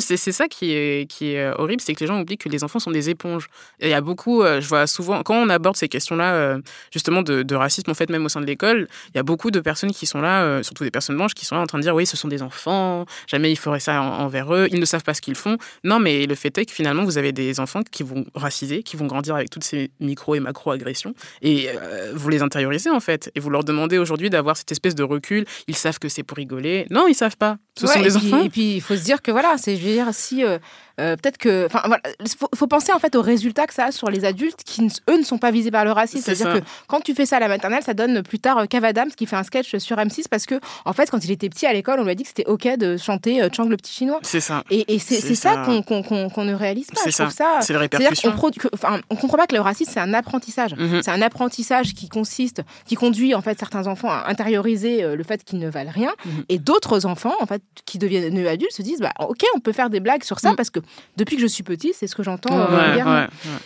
[0.00, 2.64] C'est ça qui est, qui est euh, horrible, c'est que les gens oublient que les
[2.64, 3.46] enfants sont des éponges.
[3.78, 6.60] Et il y a beaucoup, euh, je vois souvent, quand on aborde ces questions-là, euh,
[6.92, 9.60] justement, de, racisme, en fait, même au sein de l'école, il y a beaucoup de
[9.60, 11.84] personnes qui sont là, euh, surtout des personnes blanches, qui sont là en train de
[11.84, 14.84] dire, oui, ce sont des enfants, jamais ils feraient ça en- envers eux, ils ne
[14.84, 15.56] savent pas ce qu'ils font.
[15.84, 18.96] Non, mais le fait est que finalement, vous avez des enfants qui vont raciser, qui
[18.96, 23.30] vont grandir avec toutes ces micro et macro-agressions, et euh, vous les intériorisez, en fait,
[23.36, 26.36] et vous leur demandez aujourd'hui d'avoir cette espèce de recul, ils savent que c'est pour
[26.36, 26.86] rigoler.
[26.90, 27.58] Non, ils savent pas.
[27.78, 28.44] Ce Ouais, sont puis, enfants.
[28.44, 30.58] Et puis, il faut se dire que voilà, c'est, je veux dire, si euh,
[31.00, 32.00] euh, peut-être que, enfin voilà,
[32.38, 35.18] faut, faut penser en fait aux résultats que ça a sur les adultes qui, eux,
[35.18, 36.22] ne sont pas visés par le racisme.
[36.24, 38.66] C'est C'est-à-dire que quand tu fais ça à la maternelle, ça donne plus tard euh,
[38.66, 41.48] Kev Adams qui fait un sketch sur M6 parce que, en fait, quand il était
[41.48, 43.92] petit à l'école, on lui a dit que c'était ok de chanter Chang le petit
[43.92, 44.20] chinois.
[44.22, 44.62] C'est ça.
[44.70, 45.62] Et, et c'est, C'est c'est ça, ça.
[45.64, 47.00] qu'on, qu'on, qu'on- qu'on ne réalise pas.
[47.02, 47.28] C'est Je ça.
[47.30, 47.58] ça.
[47.60, 48.30] C'est les C'est-à-dire répercussions.
[48.30, 50.76] qu'on produ- enfin, on comprend pas que le racisme c'est un apprentissage.
[50.76, 51.02] Mhm.
[51.02, 55.42] C'est un apprentissage qui consiste, qui conduit en fait certains enfants à intérioriser le fait
[55.42, 56.44] qu'ils ne valent rien, Mhm.
[56.50, 59.90] et d'autres enfants en fait qui deviennent adultes se disent bah ok on peut faire
[59.90, 60.56] des blagues sur ça Mhm.
[60.56, 60.80] parce que
[61.16, 63.12] depuis que je suis petit c'est ce que j'entends Ouais, euh, Ouais, régulièrement.
[63.14, 63.20] ouais,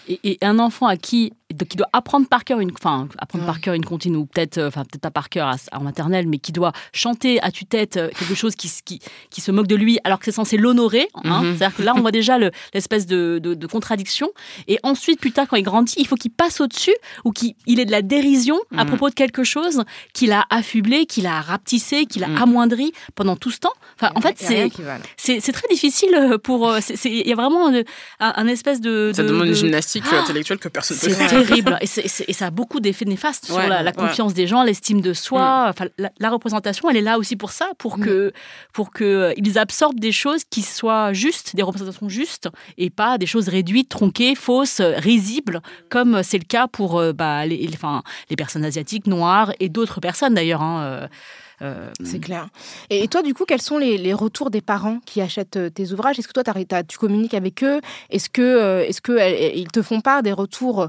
[0.09, 0.19] ouais.
[0.25, 1.33] et, et un enfant à qui
[1.65, 3.51] qui doit apprendre par cœur une enfin apprendre Ouais.
[3.51, 6.39] par cœur une comptine ou peut-être euh, enfin peut-être pas par cœur en maternelle mais
[6.39, 9.99] qui doit chanter à tue-tête euh, quelque chose qui, qui qui se moque de lui
[10.05, 11.43] alors que c'est censé l'honorer hein.
[11.43, 11.57] Mhm.
[11.57, 14.29] c'est-à-dire que là on voit déjà le- l'espèce de, de, de contradiction
[14.67, 16.95] et ensuite plus tard quand il grandit il faut qu'il passe au-dessus
[17.25, 18.89] ou qu'il il ait de la dérision à Mhm.
[18.91, 22.43] propos de quelque chose qu'il a affublé qu'il a rapetissé qu'il a Mhm.
[22.43, 27.27] amoindri pendant tout ce temps enfin en fait c'est c'est très difficile euh, pour il
[27.29, 27.83] y a vraiment un,
[28.21, 31.29] un espèce de Ça de- demande une gymnastique euh, intellectuelle que personne ne peut faire.
[31.49, 31.79] Terrible.
[31.81, 35.67] Et, ça a beaucoup d'effets néfastes sur la, confiance des gens, l'estime de soi.
[35.67, 35.71] Mm.
[35.71, 35.87] Enfin,
[36.19, 38.05] la, représentation, elle est là aussi pour ça, pour mm.
[38.05, 38.33] que
[38.73, 43.19] pour que euh, ils absorbent des choses qui soient justes, des représentations justes, et pas
[43.19, 48.03] des choses réduites, tronquées, fausses, risibles, comme c'est le cas pour euh, bah, les, enfin,
[48.31, 50.63] les personnes asiatiques, noires et d'autres personnes d'ailleurs.
[50.63, 51.09] Hein, euh, euh,
[52.03, 52.49] c'est clair.
[52.91, 56.19] Et toi, du coup, quels sont les, retours des parents qui achètent euh, tes ouvrages?
[56.19, 57.81] Est-ce que toi, tu communiques avec eux?
[58.11, 60.89] Est-ce que, euh, est-ce que ils te font part des retours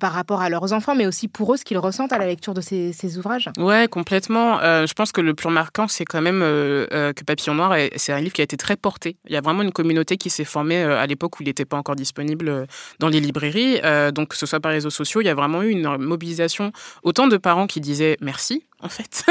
[0.00, 2.54] par rapport à leurs enfants, mais aussi pour eux, ce qu'ils ressentent à la lecture
[2.54, 3.50] de ces, ouvrages?
[3.58, 4.58] Ouais, complètement.
[4.60, 8.32] je pense que le plus marquant, c'est quand même que Papillon Noir, c'est un livre
[8.32, 9.16] qui a été très porté.
[9.26, 11.76] Il y a vraiment une communauté qui s'est formée à l'époque où il n'était pas
[11.76, 12.66] encore disponible
[12.98, 13.80] dans les librairies.
[14.12, 16.72] donc, que ce soit par les réseaux sociaux, il y a vraiment eu une mobilisation
[17.02, 19.24] autant de parents qui disaient merci en fait.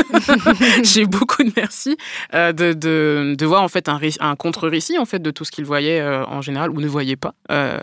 [0.83, 1.97] J'ai beaucoup de merci
[2.33, 5.51] euh, de, de, de, voir en fait un, un contre-récit en fait de tout ce
[5.51, 7.79] qu'ils voyaient euh, en général ou ne voyaient pas euh,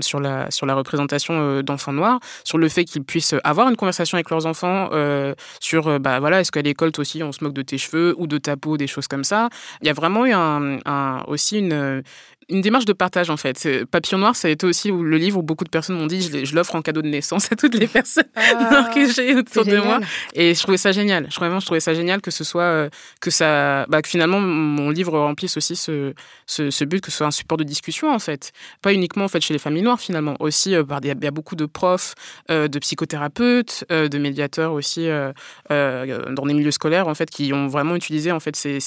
[0.00, 4.16] sur la sur la représentation d'enfants noirs, sur le fait qu'ils puissent avoir une conversation
[4.16, 4.90] avec leurs enfants
[5.60, 8.38] sur bah voilà est-ce qu'à l'école aussi on se moque de tes cheveux ou de
[8.38, 9.48] ta peau des choses comme ça.
[9.80, 12.02] Il y a vraiment eu un aussi une
[12.48, 13.68] une démarche de partage en fait.
[13.90, 16.54] Papillon Noir, ça a été aussi le livre où beaucoup de personnes m'ont dit je,
[16.54, 20.00] l'offre en cadeau de naissance à toutes les personnes ah, que j'ai autour de moi.
[20.34, 21.26] Et je trouvais ça génial.
[21.30, 22.90] Je, vraiment, je trouvais ça génial que ce soit euh,
[23.20, 26.12] que ça, bah, que finalement mon livre remplisse aussi ce,
[26.46, 28.52] ce, but que ce soit un support de discussion en fait.
[28.80, 31.56] Pas uniquement en fait chez les familles noires finalement, aussi euh, il y a beaucoup
[31.56, 32.14] de profs,
[32.50, 35.08] euh, de psychothérapeutes, de médiateurs aussi
[35.68, 38.78] dans les milieux scolaires en fait qui ont vraiment utilisé en fait ces,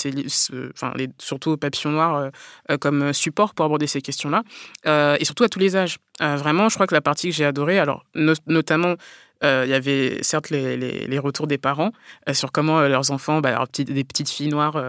[0.73, 2.31] enfin les, surtout Papillon Noir
[2.79, 4.43] comme support pour aborder ces questions-là,
[4.87, 5.97] euh, et surtout à tous les âges.
[6.21, 8.05] Euh, vraiment, je crois que la partie que j'ai adorée, alors
[8.47, 8.95] notamment
[9.41, 11.91] il y avait certes les, les, retours des parents
[12.29, 14.81] euh, sur comment euh, leurs enfants, bah, des petites filles noires,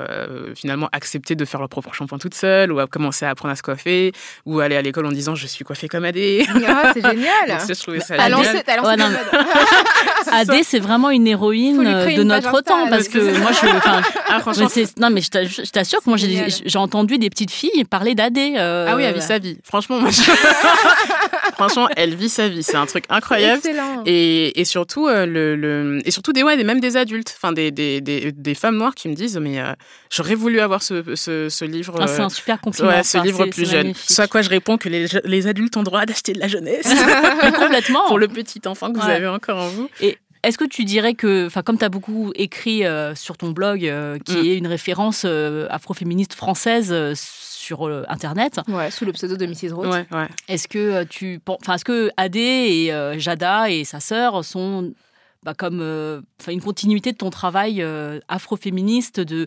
[0.55, 3.57] finalement acceptaient de faire leur propre shampoing toutes seules, ou à commencer à apprendre à
[3.57, 4.13] se coiffer,
[4.45, 6.47] ou aller à l'école en disant je suis coiffée comme Adé.
[6.67, 7.61] Ah, c'est génial.
[7.69, 9.19] je trouvais ça génial.
[10.33, 13.67] Adé, c'est vraiment une héroïne de notre temps, parce que moi, je,
[14.29, 14.69] ah, franchement,
[14.99, 18.55] non mais je t'assure que moi j'ai entendu des petites filles parler d'Adé.
[18.57, 19.59] Ah oui, elle vit sa vie.
[19.63, 20.11] Franchement, moi,
[21.55, 22.63] franchement, elle vit sa vie.
[22.63, 23.61] C'est un truc incroyable.
[23.65, 24.03] Excellent.
[24.05, 28.01] Et et, surtout, euh, le, et surtout des, ouais, même des adultes, enfin des, des,
[28.01, 29.73] des, femmes noires qui me disent Mais euh,
[30.11, 31.97] j'aurais voulu avoir ce, ce, livre.
[32.01, 32.89] Ah, c'est un super compliment.
[32.89, 33.93] Ouais, ce livre plus jeune.
[33.95, 36.87] Soit à quoi je réponds que les, les adultes ont droit d'acheter de la jeunesse.
[37.59, 38.07] complètement.
[38.09, 39.89] Pour le petit enfant que vous avez encore en vous.
[40.01, 43.51] Et est-ce que tu dirais que, enfin, comme tu as beaucoup écrit euh, sur ton
[43.51, 43.81] blog,
[44.25, 44.45] qui mm.
[44.47, 45.25] est une référence
[45.71, 46.93] afroféministe française
[47.67, 48.61] sur euh, Internet.
[48.69, 49.75] Ouais, sous le pseudo de Mrs.
[49.75, 49.87] Roth.
[49.87, 50.29] Ouais, ouais.
[50.49, 54.93] Est-ce que euh, tu, enfin, est-ce que Adé et euh, Jada et sa sœur sont
[55.43, 57.85] bah, comme une continuité de ton travail
[58.29, 59.47] afroféministe de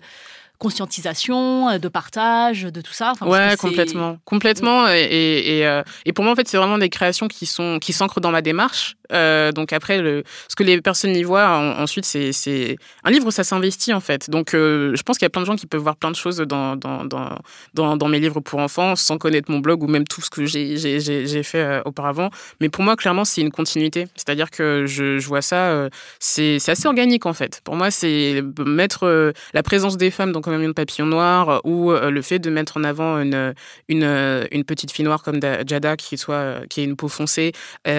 [0.59, 3.11] conscientisation, de partage, de tout ça.
[3.11, 4.87] Enfin, ouais, complètement, complètement.
[4.89, 8.21] Et, et, et, pour moi, en fait, c'est vraiment des créations qui sont qui s'ancrent
[8.21, 12.77] dans ma démarche euh, donc après, le, ce que les personnes y voient, ensuite, c'est
[13.03, 14.29] un livre, ça s'investit en fait.
[14.29, 16.15] Donc euh, je pense qu'il y a plein de gens qui peuvent voir plein de
[16.15, 20.07] choses dans, dans, dans, dans, mes livres pour enfants sans connaître mon blog ou même
[20.07, 22.29] tout ce que j'ai fait euh, auparavant.
[22.59, 24.07] Mais pour moi, clairement, c'est une continuité.
[24.15, 25.89] C'est-à-dire que je, je, vois ça,
[26.19, 27.61] c'est assez organique en fait.
[27.63, 32.21] Pour moi, c'est mettre la présence des femmes dans Comme un papillon noir ou le
[32.21, 33.53] fait de mettre en avant une,
[33.87, 37.51] une, une petite fille noire comme Jada qui, soit, qui a une peau foncée
[37.85, 37.91] et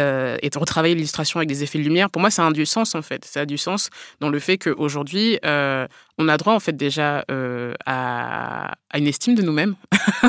[0.51, 3.03] de retravailler l'illustration avec des effets de lumière, pour moi, ça a du sens en
[3.03, 3.24] fait.
[3.24, 3.90] Ça a du sens
[4.20, 5.86] dans le fait qu'aujourd'hui, euh,
[6.20, 9.74] on a droit en fait déjà euh, à, une estime de nous-mêmes.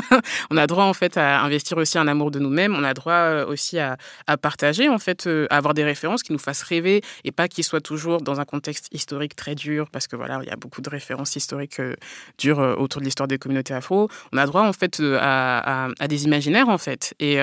[0.50, 2.74] on a droit en fait à investir aussi un amour de nous-mêmes.
[2.74, 3.98] On a droit euh, aussi à,
[4.40, 7.82] partager en fait, à avoir des références qui nous fassent rêver et pas qu'ils soient
[7.82, 10.88] toujours dans un contexte historique très dur parce que voilà, il y a beaucoup de
[10.88, 11.80] références historiques
[12.38, 14.08] dures autour de l'histoire des communautés afro.
[14.32, 17.14] On a droit en fait à, des imaginaires en fait.
[17.20, 17.36] Et,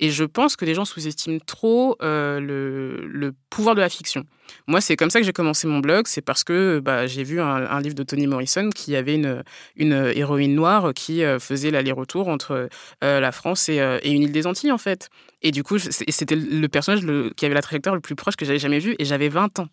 [0.00, 4.24] je pense que les gens sous-estiment trop le, pouvoir de la fiction.
[4.66, 6.06] Moi, c'est comme ça que j'ai commencé mon blog.
[6.06, 9.42] C'est parce que bah, j'ai vu un, livre de Toni Morrison qui avait une,
[9.76, 12.68] une héroïne noire qui euh, faisait l'aller-retour entre
[13.04, 15.08] euh, la France euh, et, une île des Antilles, en fait.
[15.42, 17.02] Et du coup, c'était le personnage
[17.36, 18.96] qui avait la trajectoire le plus proche que j'avais jamais vu.
[18.98, 19.68] Et j'avais 20 ans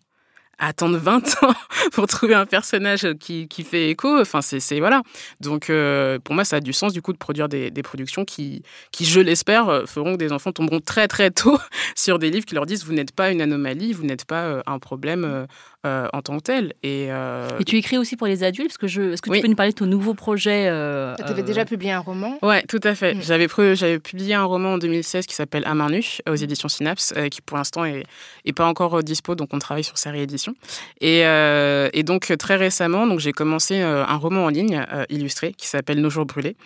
[0.58, 1.54] attendre 20 ans
[1.92, 4.20] pour trouver un personnage qui, qui fait écho.
[4.20, 5.02] Enfin, c'est voilà.
[5.40, 8.62] Donc, euh, pour moi, ça a du sens du coup de produire des, productions qui,
[8.92, 11.58] qui, je l'espère, feront que des enfants tomberont très très tôt
[11.94, 14.62] sur des livres qui leur disent vous n'êtes pas une anomalie, vous n'êtes pas euh,
[14.66, 15.46] un problème
[15.84, 16.72] euh, en tant que tel.
[16.82, 19.12] Et, euh, et, tu écris aussi pour les adultes parce que je...
[19.12, 21.92] Est-ce que tu peux nous parler de ton nouveau projet euh, Tu avais déjà publié
[21.92, 23.12] un roman Ouais, tout à fait.
[23.12, 23.22] Mm.
[23.22, 27.12] J'avais, j'avais publié un roman en 2016 qui s'appelle À main nue aux éditions Synapse,
[27.30, 28.04] qui pour l'instant est,
[28.46, 30.54] est pas encore dispo, donc on travaille sur sa réédition.
[31.02, 36.00] Et, et donc très récemment, donc j'ai commencé un roman en ligne illustré qui s'appelle
[36.00, 36.56] Nos jours brûlés,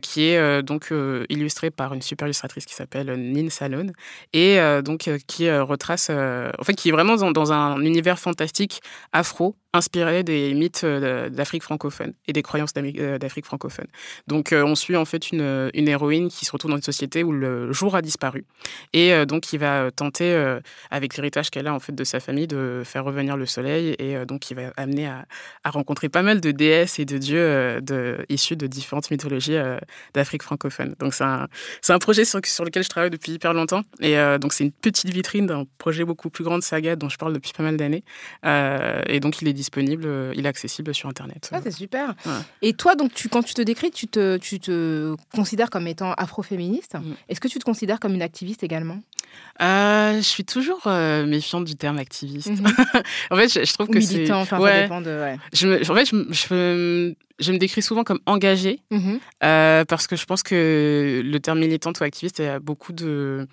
[0.00, 0.90] qui est donc
[1.28, 3.88] illustré par une super illustratrice qui s'appelle Nin Salon
[4.32, 8.53] et donc qui retrace, en fait, qui est vraiment dans, dans un univers fantastique
[9.12, 13.88] afro inspiré des mythes euh, d'Afrique francophone et des croyances euh, d'Afrique francophone.
[14.28, 17.24] Donc euh, on suit en fait une, une, héroïne qui se retrouve dans une société
[17.24, 18.44] où le jour a disparu
[18.92, 20.34] et donc qui va tenter
[20.90, 24.24] avec l'héritage qu'elle a en fait de sa famille de faire revenir le soleil et
[24.24, 25.26] donc qui va amener à,
[25.64, 29.56] rencontrer pas mal de déesses et de dieux de, issus de différentes mythologies
[30.14, 30.94] d'Afrique francophone.
[31.00, 31.48] Donc c'est un,
[31.88, 35.10] un, projet sur, sur, lequel je travaille depuis hyper longtemps et donc c'est une petite
[35.10, 38.04] vitrine d'un projet beaucoup plus grand de saga dont je parle depuis pas mal d'années
[38.44, 41.50] et donc il est disponible, euh, il est accessible sur Internet.
[41.52, 42.14] Ah, c'est super.
[42.62, 46.12] Et toi, donc, tu, quand tu te décris, tu te, tu te considères comme étant
[46.14, 46.94] afroféministe.
[46.94, 47.14] Mm.
[47.28, 49.00] Est-ce que tu te considères comme une activiste également?
[49.62, 52.50] Euh, Je suis toujours euh, méfiante du terme activiste.
[52.50, 52.66] Mhm.
[53.30, 54.30] en fait, je, trouve que c'est...
[54.30, 55.36] enfin, ça dépend de...
[55.52, 59.18] Je me, en fait, je, je, je, me décris souvent comme engagée mhm.
[59.40, 63.48] parce que je pense que le terme militante ou activiste, il y a beaucoup de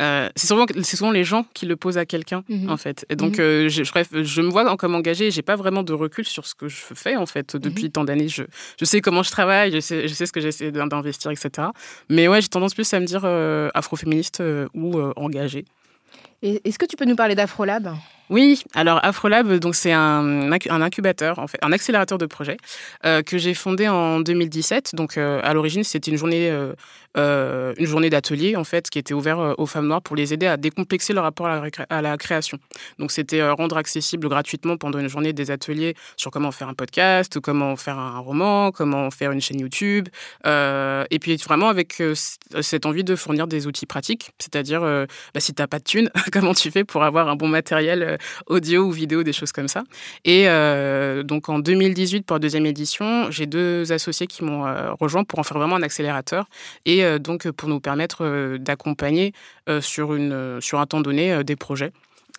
[0.00, 2.70] euh, c'est souvent, souvent les gens qui le posent à quelqu'un, mhm.
[2.70, 3.06] en fait.
[3.10, 3.44] Et donc, mhm.
[3.44, 5.30] euh, je, je me vois comme engagée.
[5.30, 7.90] J'ai pas vraiment de recul sur ce que je fais, en fait, depuis mhm.
[7.90, 8.28] tant d'années.
[8.28, 8.42] Je,
[8.78, 11.68] je, sais comment je travaille, je sais, je sais ce que j'essaie d'investir, etc.
[12.08, 14.42] Mais ouais, j'ai tendance plus à me dire euh, afroféministe
[14.74, 15.64] ou engagée.
[16.44, 17.96] Est-ce que tu peux nous parler d'Afrolab?
[18.28, 22.58] Oui, alors Afrolab, donc c'est un, un, incubateur, en fait, un accélérateur de projet
[23.06, 24.94] euh, que j'ai fondé en 2017.
[24.94, 26.74] Donc euh, à l'origine, c'était une journée, euh,
[27.16, 30.56] une journée d'atelier en fait, qui était ouverte aux femmes noires pour les aider à
[30.56, 32.58] décomplexer leur rapport à la, création.
[32.98, 37.40] Donc c'était rendre accessible gratuitement pendant une journée des ateliers sur comment faire un podcast,
[37.40, 40.08] comment faire un roman, comment faire une chaîne YouTube,
[40.44, 42.02] et puis vraiment avec
[42.60, 46.54] cette envie de fournir des outils pratiques, c'est-à-dire bah, si t'as pas de thunes, comment
[46.54, 49.84] tu fais pour avoir un bon matériel euh, audio ou vidéo, des choses comme ça.
[50.24, 54.92] Et euh, donc en 2018, pour la deuxième édition, j'ai deux associés qui m'ont euh,
[54.94, 56.46] rejoint pour en faire vraiment un accélérateur
[56.84, 59.32] et donc pour nous permettre d'accompagner
[59.80, 61.92] sur, une, sur un temps donné des projets.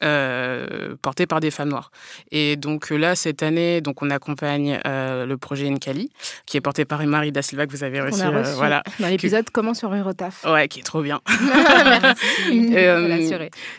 [0.03, 1.89] Euh, porté par des femmes noires.
[2.29, 6.11] Et donc euh, là, cette année, donc on accompagne euh, le projet Nkali,
[6.45, 8.21] qui est porté par Marie Da Silva que vous avez reçu,
[8.57, 8.83] voilà.
[8.99, 10.43] dans l'épisode Comment sur Eurotaf.
[10.43, 11.21] Ouais, qui est trop bien.
[12.51, 13.33] Merci.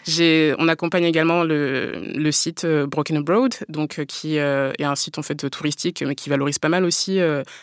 [0.07, 5.23] j'ai, on accompagne également le, le site Broken Abroad, donc qui est un site en
[5.23, 7.19] fait touristique, mais qui valorise pas mal aussi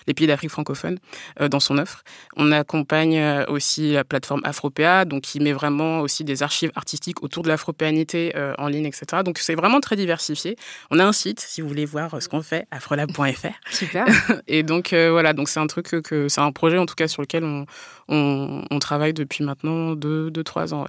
[0.07, 0.99] les pays d'Afrique francophone
[1.39, 2.03] dans son offre.
[2.37, 7.41] On accompagne aussi la plateforme Afropéa, donc qui met vraiment aussi des archives artistiques autour
[7.41, 9.23] de l'afropéanité euh, en ligne, etc.
[9.23, 10.55] Donc c'est vraiment très diversifié.
[10.91, 13.47] On a un site, si vous voulez voir ce qu'on fait, afrolab.fr.
[13.71, 14.05] Super.
[14.47, 17.07] Et donc euh, voilà, donc c'est un truc que, c'est un projet en tout cas
[17.07, 17.65] sur lequel on,
[18.09, 20.85] on, travaille depuis maintenant 2-3 deux, deux, trois ans.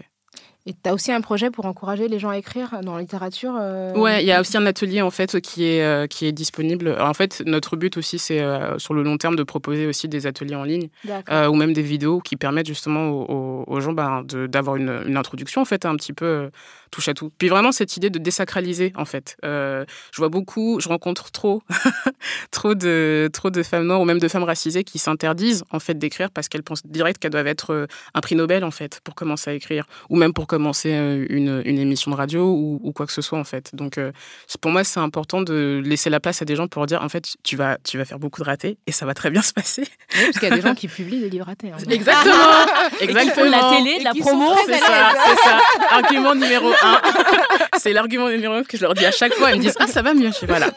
[0.66, 3.54] Et tu as aussi un projet pour encourager les gens à écrire dans la littérature
[3.60, 3.92] euh...
[3.92, 6.96] Ouais, il y a aussi un atelier en fait qui est, euh, qui est disponible.
[6.98, 10.26] en fait, notre but aussi, c'est euh, sur le long terme de proposer aussi des
[10.26, 10.88] ateliers en ligne
[11.30, 15.18] euh, ou même des vidéos qui permettent justement aux, aux gens ben, d'avoir une, une,
[15.18, 16.50] introduction en fait un petit peu
[16.90, 17.30] touche à tout.
[17.36, 19.36] Puis vraiment cette idée de désacraliser en fait.
[19.42, 19.84] je
[20.16, 21.62] vois beaucoup, je rencontre trop,
[22.50, 25.98] trop de trop de femmes noires ou même de femmes racisées qui s'interdisent en fait
[25.98, 29.50] d'écrire parce qu'elles pensent direct qu'elles doivent être un prix Nobel en fait pour commencer
[29.50, 33.06] à écrire ou même pour commencer euh, une, une émission de radio ou, ou, quoi
[33.06, 33.74] que ce soit en fait.
[33.74, 34.12] Donc euh,
[34.60, 37.34] pour moi c'est important de laisser la place à des gens pour dire en fait
[37.42, 39.82] tu vas tu vas faire beaucoup de ratés et ça va très bien se passer.
[39.82, 41.72] Oui, parce qu'il y a des gens qui publient des livres ratés.
[41.72, 41.90] Hein.
[41.90, 42.34] Exactement.
[43.00, 43.50] Exactement.
[43.50, 44.54] la télé, la promo.
[44.66, 45.60] C'est ça, c'est ça.
[45.90, 47.00] Argument numéro un.
[47.78, 49.50] c'est l'argument numéro un que je leur dis à chaque fois.
[49.50, 50.28] Ils me disent ah ça va mieux.
[50.28, 50.70] Je sais voilà.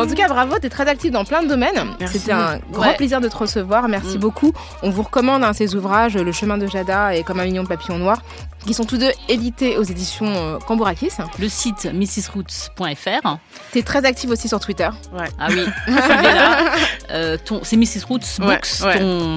[0.00, 1.96] En tout cas, bravo, tu es très active dans plein de domaines.
[2.06, 3.88] C'était un grand plaisir de te recevoir.
[3.88, 4.20] Merci mm.
[4.20, 4.52] beaucoup.
[4.82, 7.68] On vous recommande hein, ces ouvrages, Le chemin de Jada et Comme un million de
[7.68, 8.22] papillons noirs,
[8.66, 11.10] qui sont tous deux édités aux éditions euh, Cambourakis.
[11.38, 13.36] Le site mrsroots.fr.
[13.72, 14.88] Tu es très active aussi sur Twitter.
[15.12, 15.28] Ouais.
[15.38, 15.64] Ah oui,
[17.10, 18.04] euh, c'est Mrs.
[18.08, 18.80] Roots Books,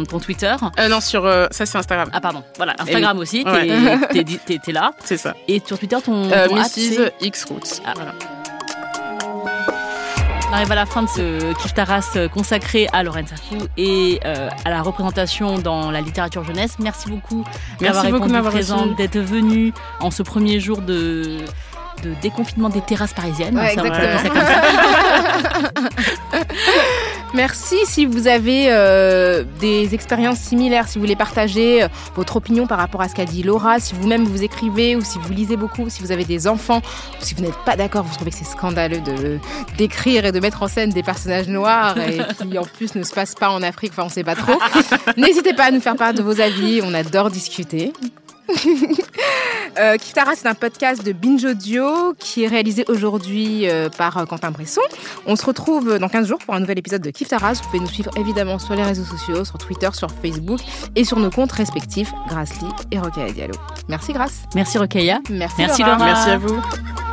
[0.09, 0.55] ton, Twitter.
[0.79, 2.09] Euh, non, sur ça c'est Instagram.
[2.13, 4.93] Ah pardon, voilà, Instagram aussi, t'es es, là.
[5.03, 5.35] C'est ça.
[5.47, 7.11] Et sur Twitter, ton, ton Mrs.
[7.21, 7.81] X Roots.
[7.85, 7.93] Ah.
[7.95, 8.13] Voilà.
[10.53, 14.69] On arrive à la fin de ce Kiftaras consacré à Lorenza Fou et euh, à
[14.69, 16.77] la représentation dans la littérature jeunesse.
[16.77, 17.43] Merci beaucoup
[17.81, 21.39] d'avoir répondu présente, d'être venu en ce premier jour de
[22.03, 23.57] de déconfinement des terrasses parisiennes.
[23.57, 24.29] Ouais, exactement.
[27.33, 27.75] Merci.
[27.85, 32.77] Si vous avez euh, des expériences similaires, si vous voulez partager euh, votre opinion par
[32.77, 35.89] rapport à ce qu'a dit Laura, si vous-même vous écrivez ou si vous lisez beaucoup,
[35.89, 38.45] si vous avez des enfants, ou si vous n'êtes pas d'accord, vous trouvez que c'est
[38.45, 39.39] scandaleux de
[39.77, 42.19] d'écrire et de mettre en scène des personnages noirs et
[42.49, 44.59] qui en plus ne se passent pas en Afrique, enfin on sait pas trop.
[45.17, 47.93] N'hésitez pas à nous faire part de vos avis, on adore discuter.
[49.79, 54.25] euh, Kiftara, c'est un podcast de Binge Audio qui est réalisé aujourd'hui euh, par euh,
[54.25, 54.81] Quentin Bresson.
[55.25, 57.53] On se retrouve dans 15 jours pour un nouvel épisode de Kiftara.
[57.53, 60.59] Vous pouvez nous suivre évidemment sur les réseaux sociaux, sur Twitter, sur Facebook
[60.95, 63.55] et sur nos comptes respectifs, Gracely et Rokhaya Diallo.
[63.87, 64.43] Merci Grace.
[64.55, 65.21] Merci Rokhaya.
[65.29, 65.97] Merci, Merci Laura.
[65.97, 66.05] Laura.
[66.05, 67.12] Merci à vous.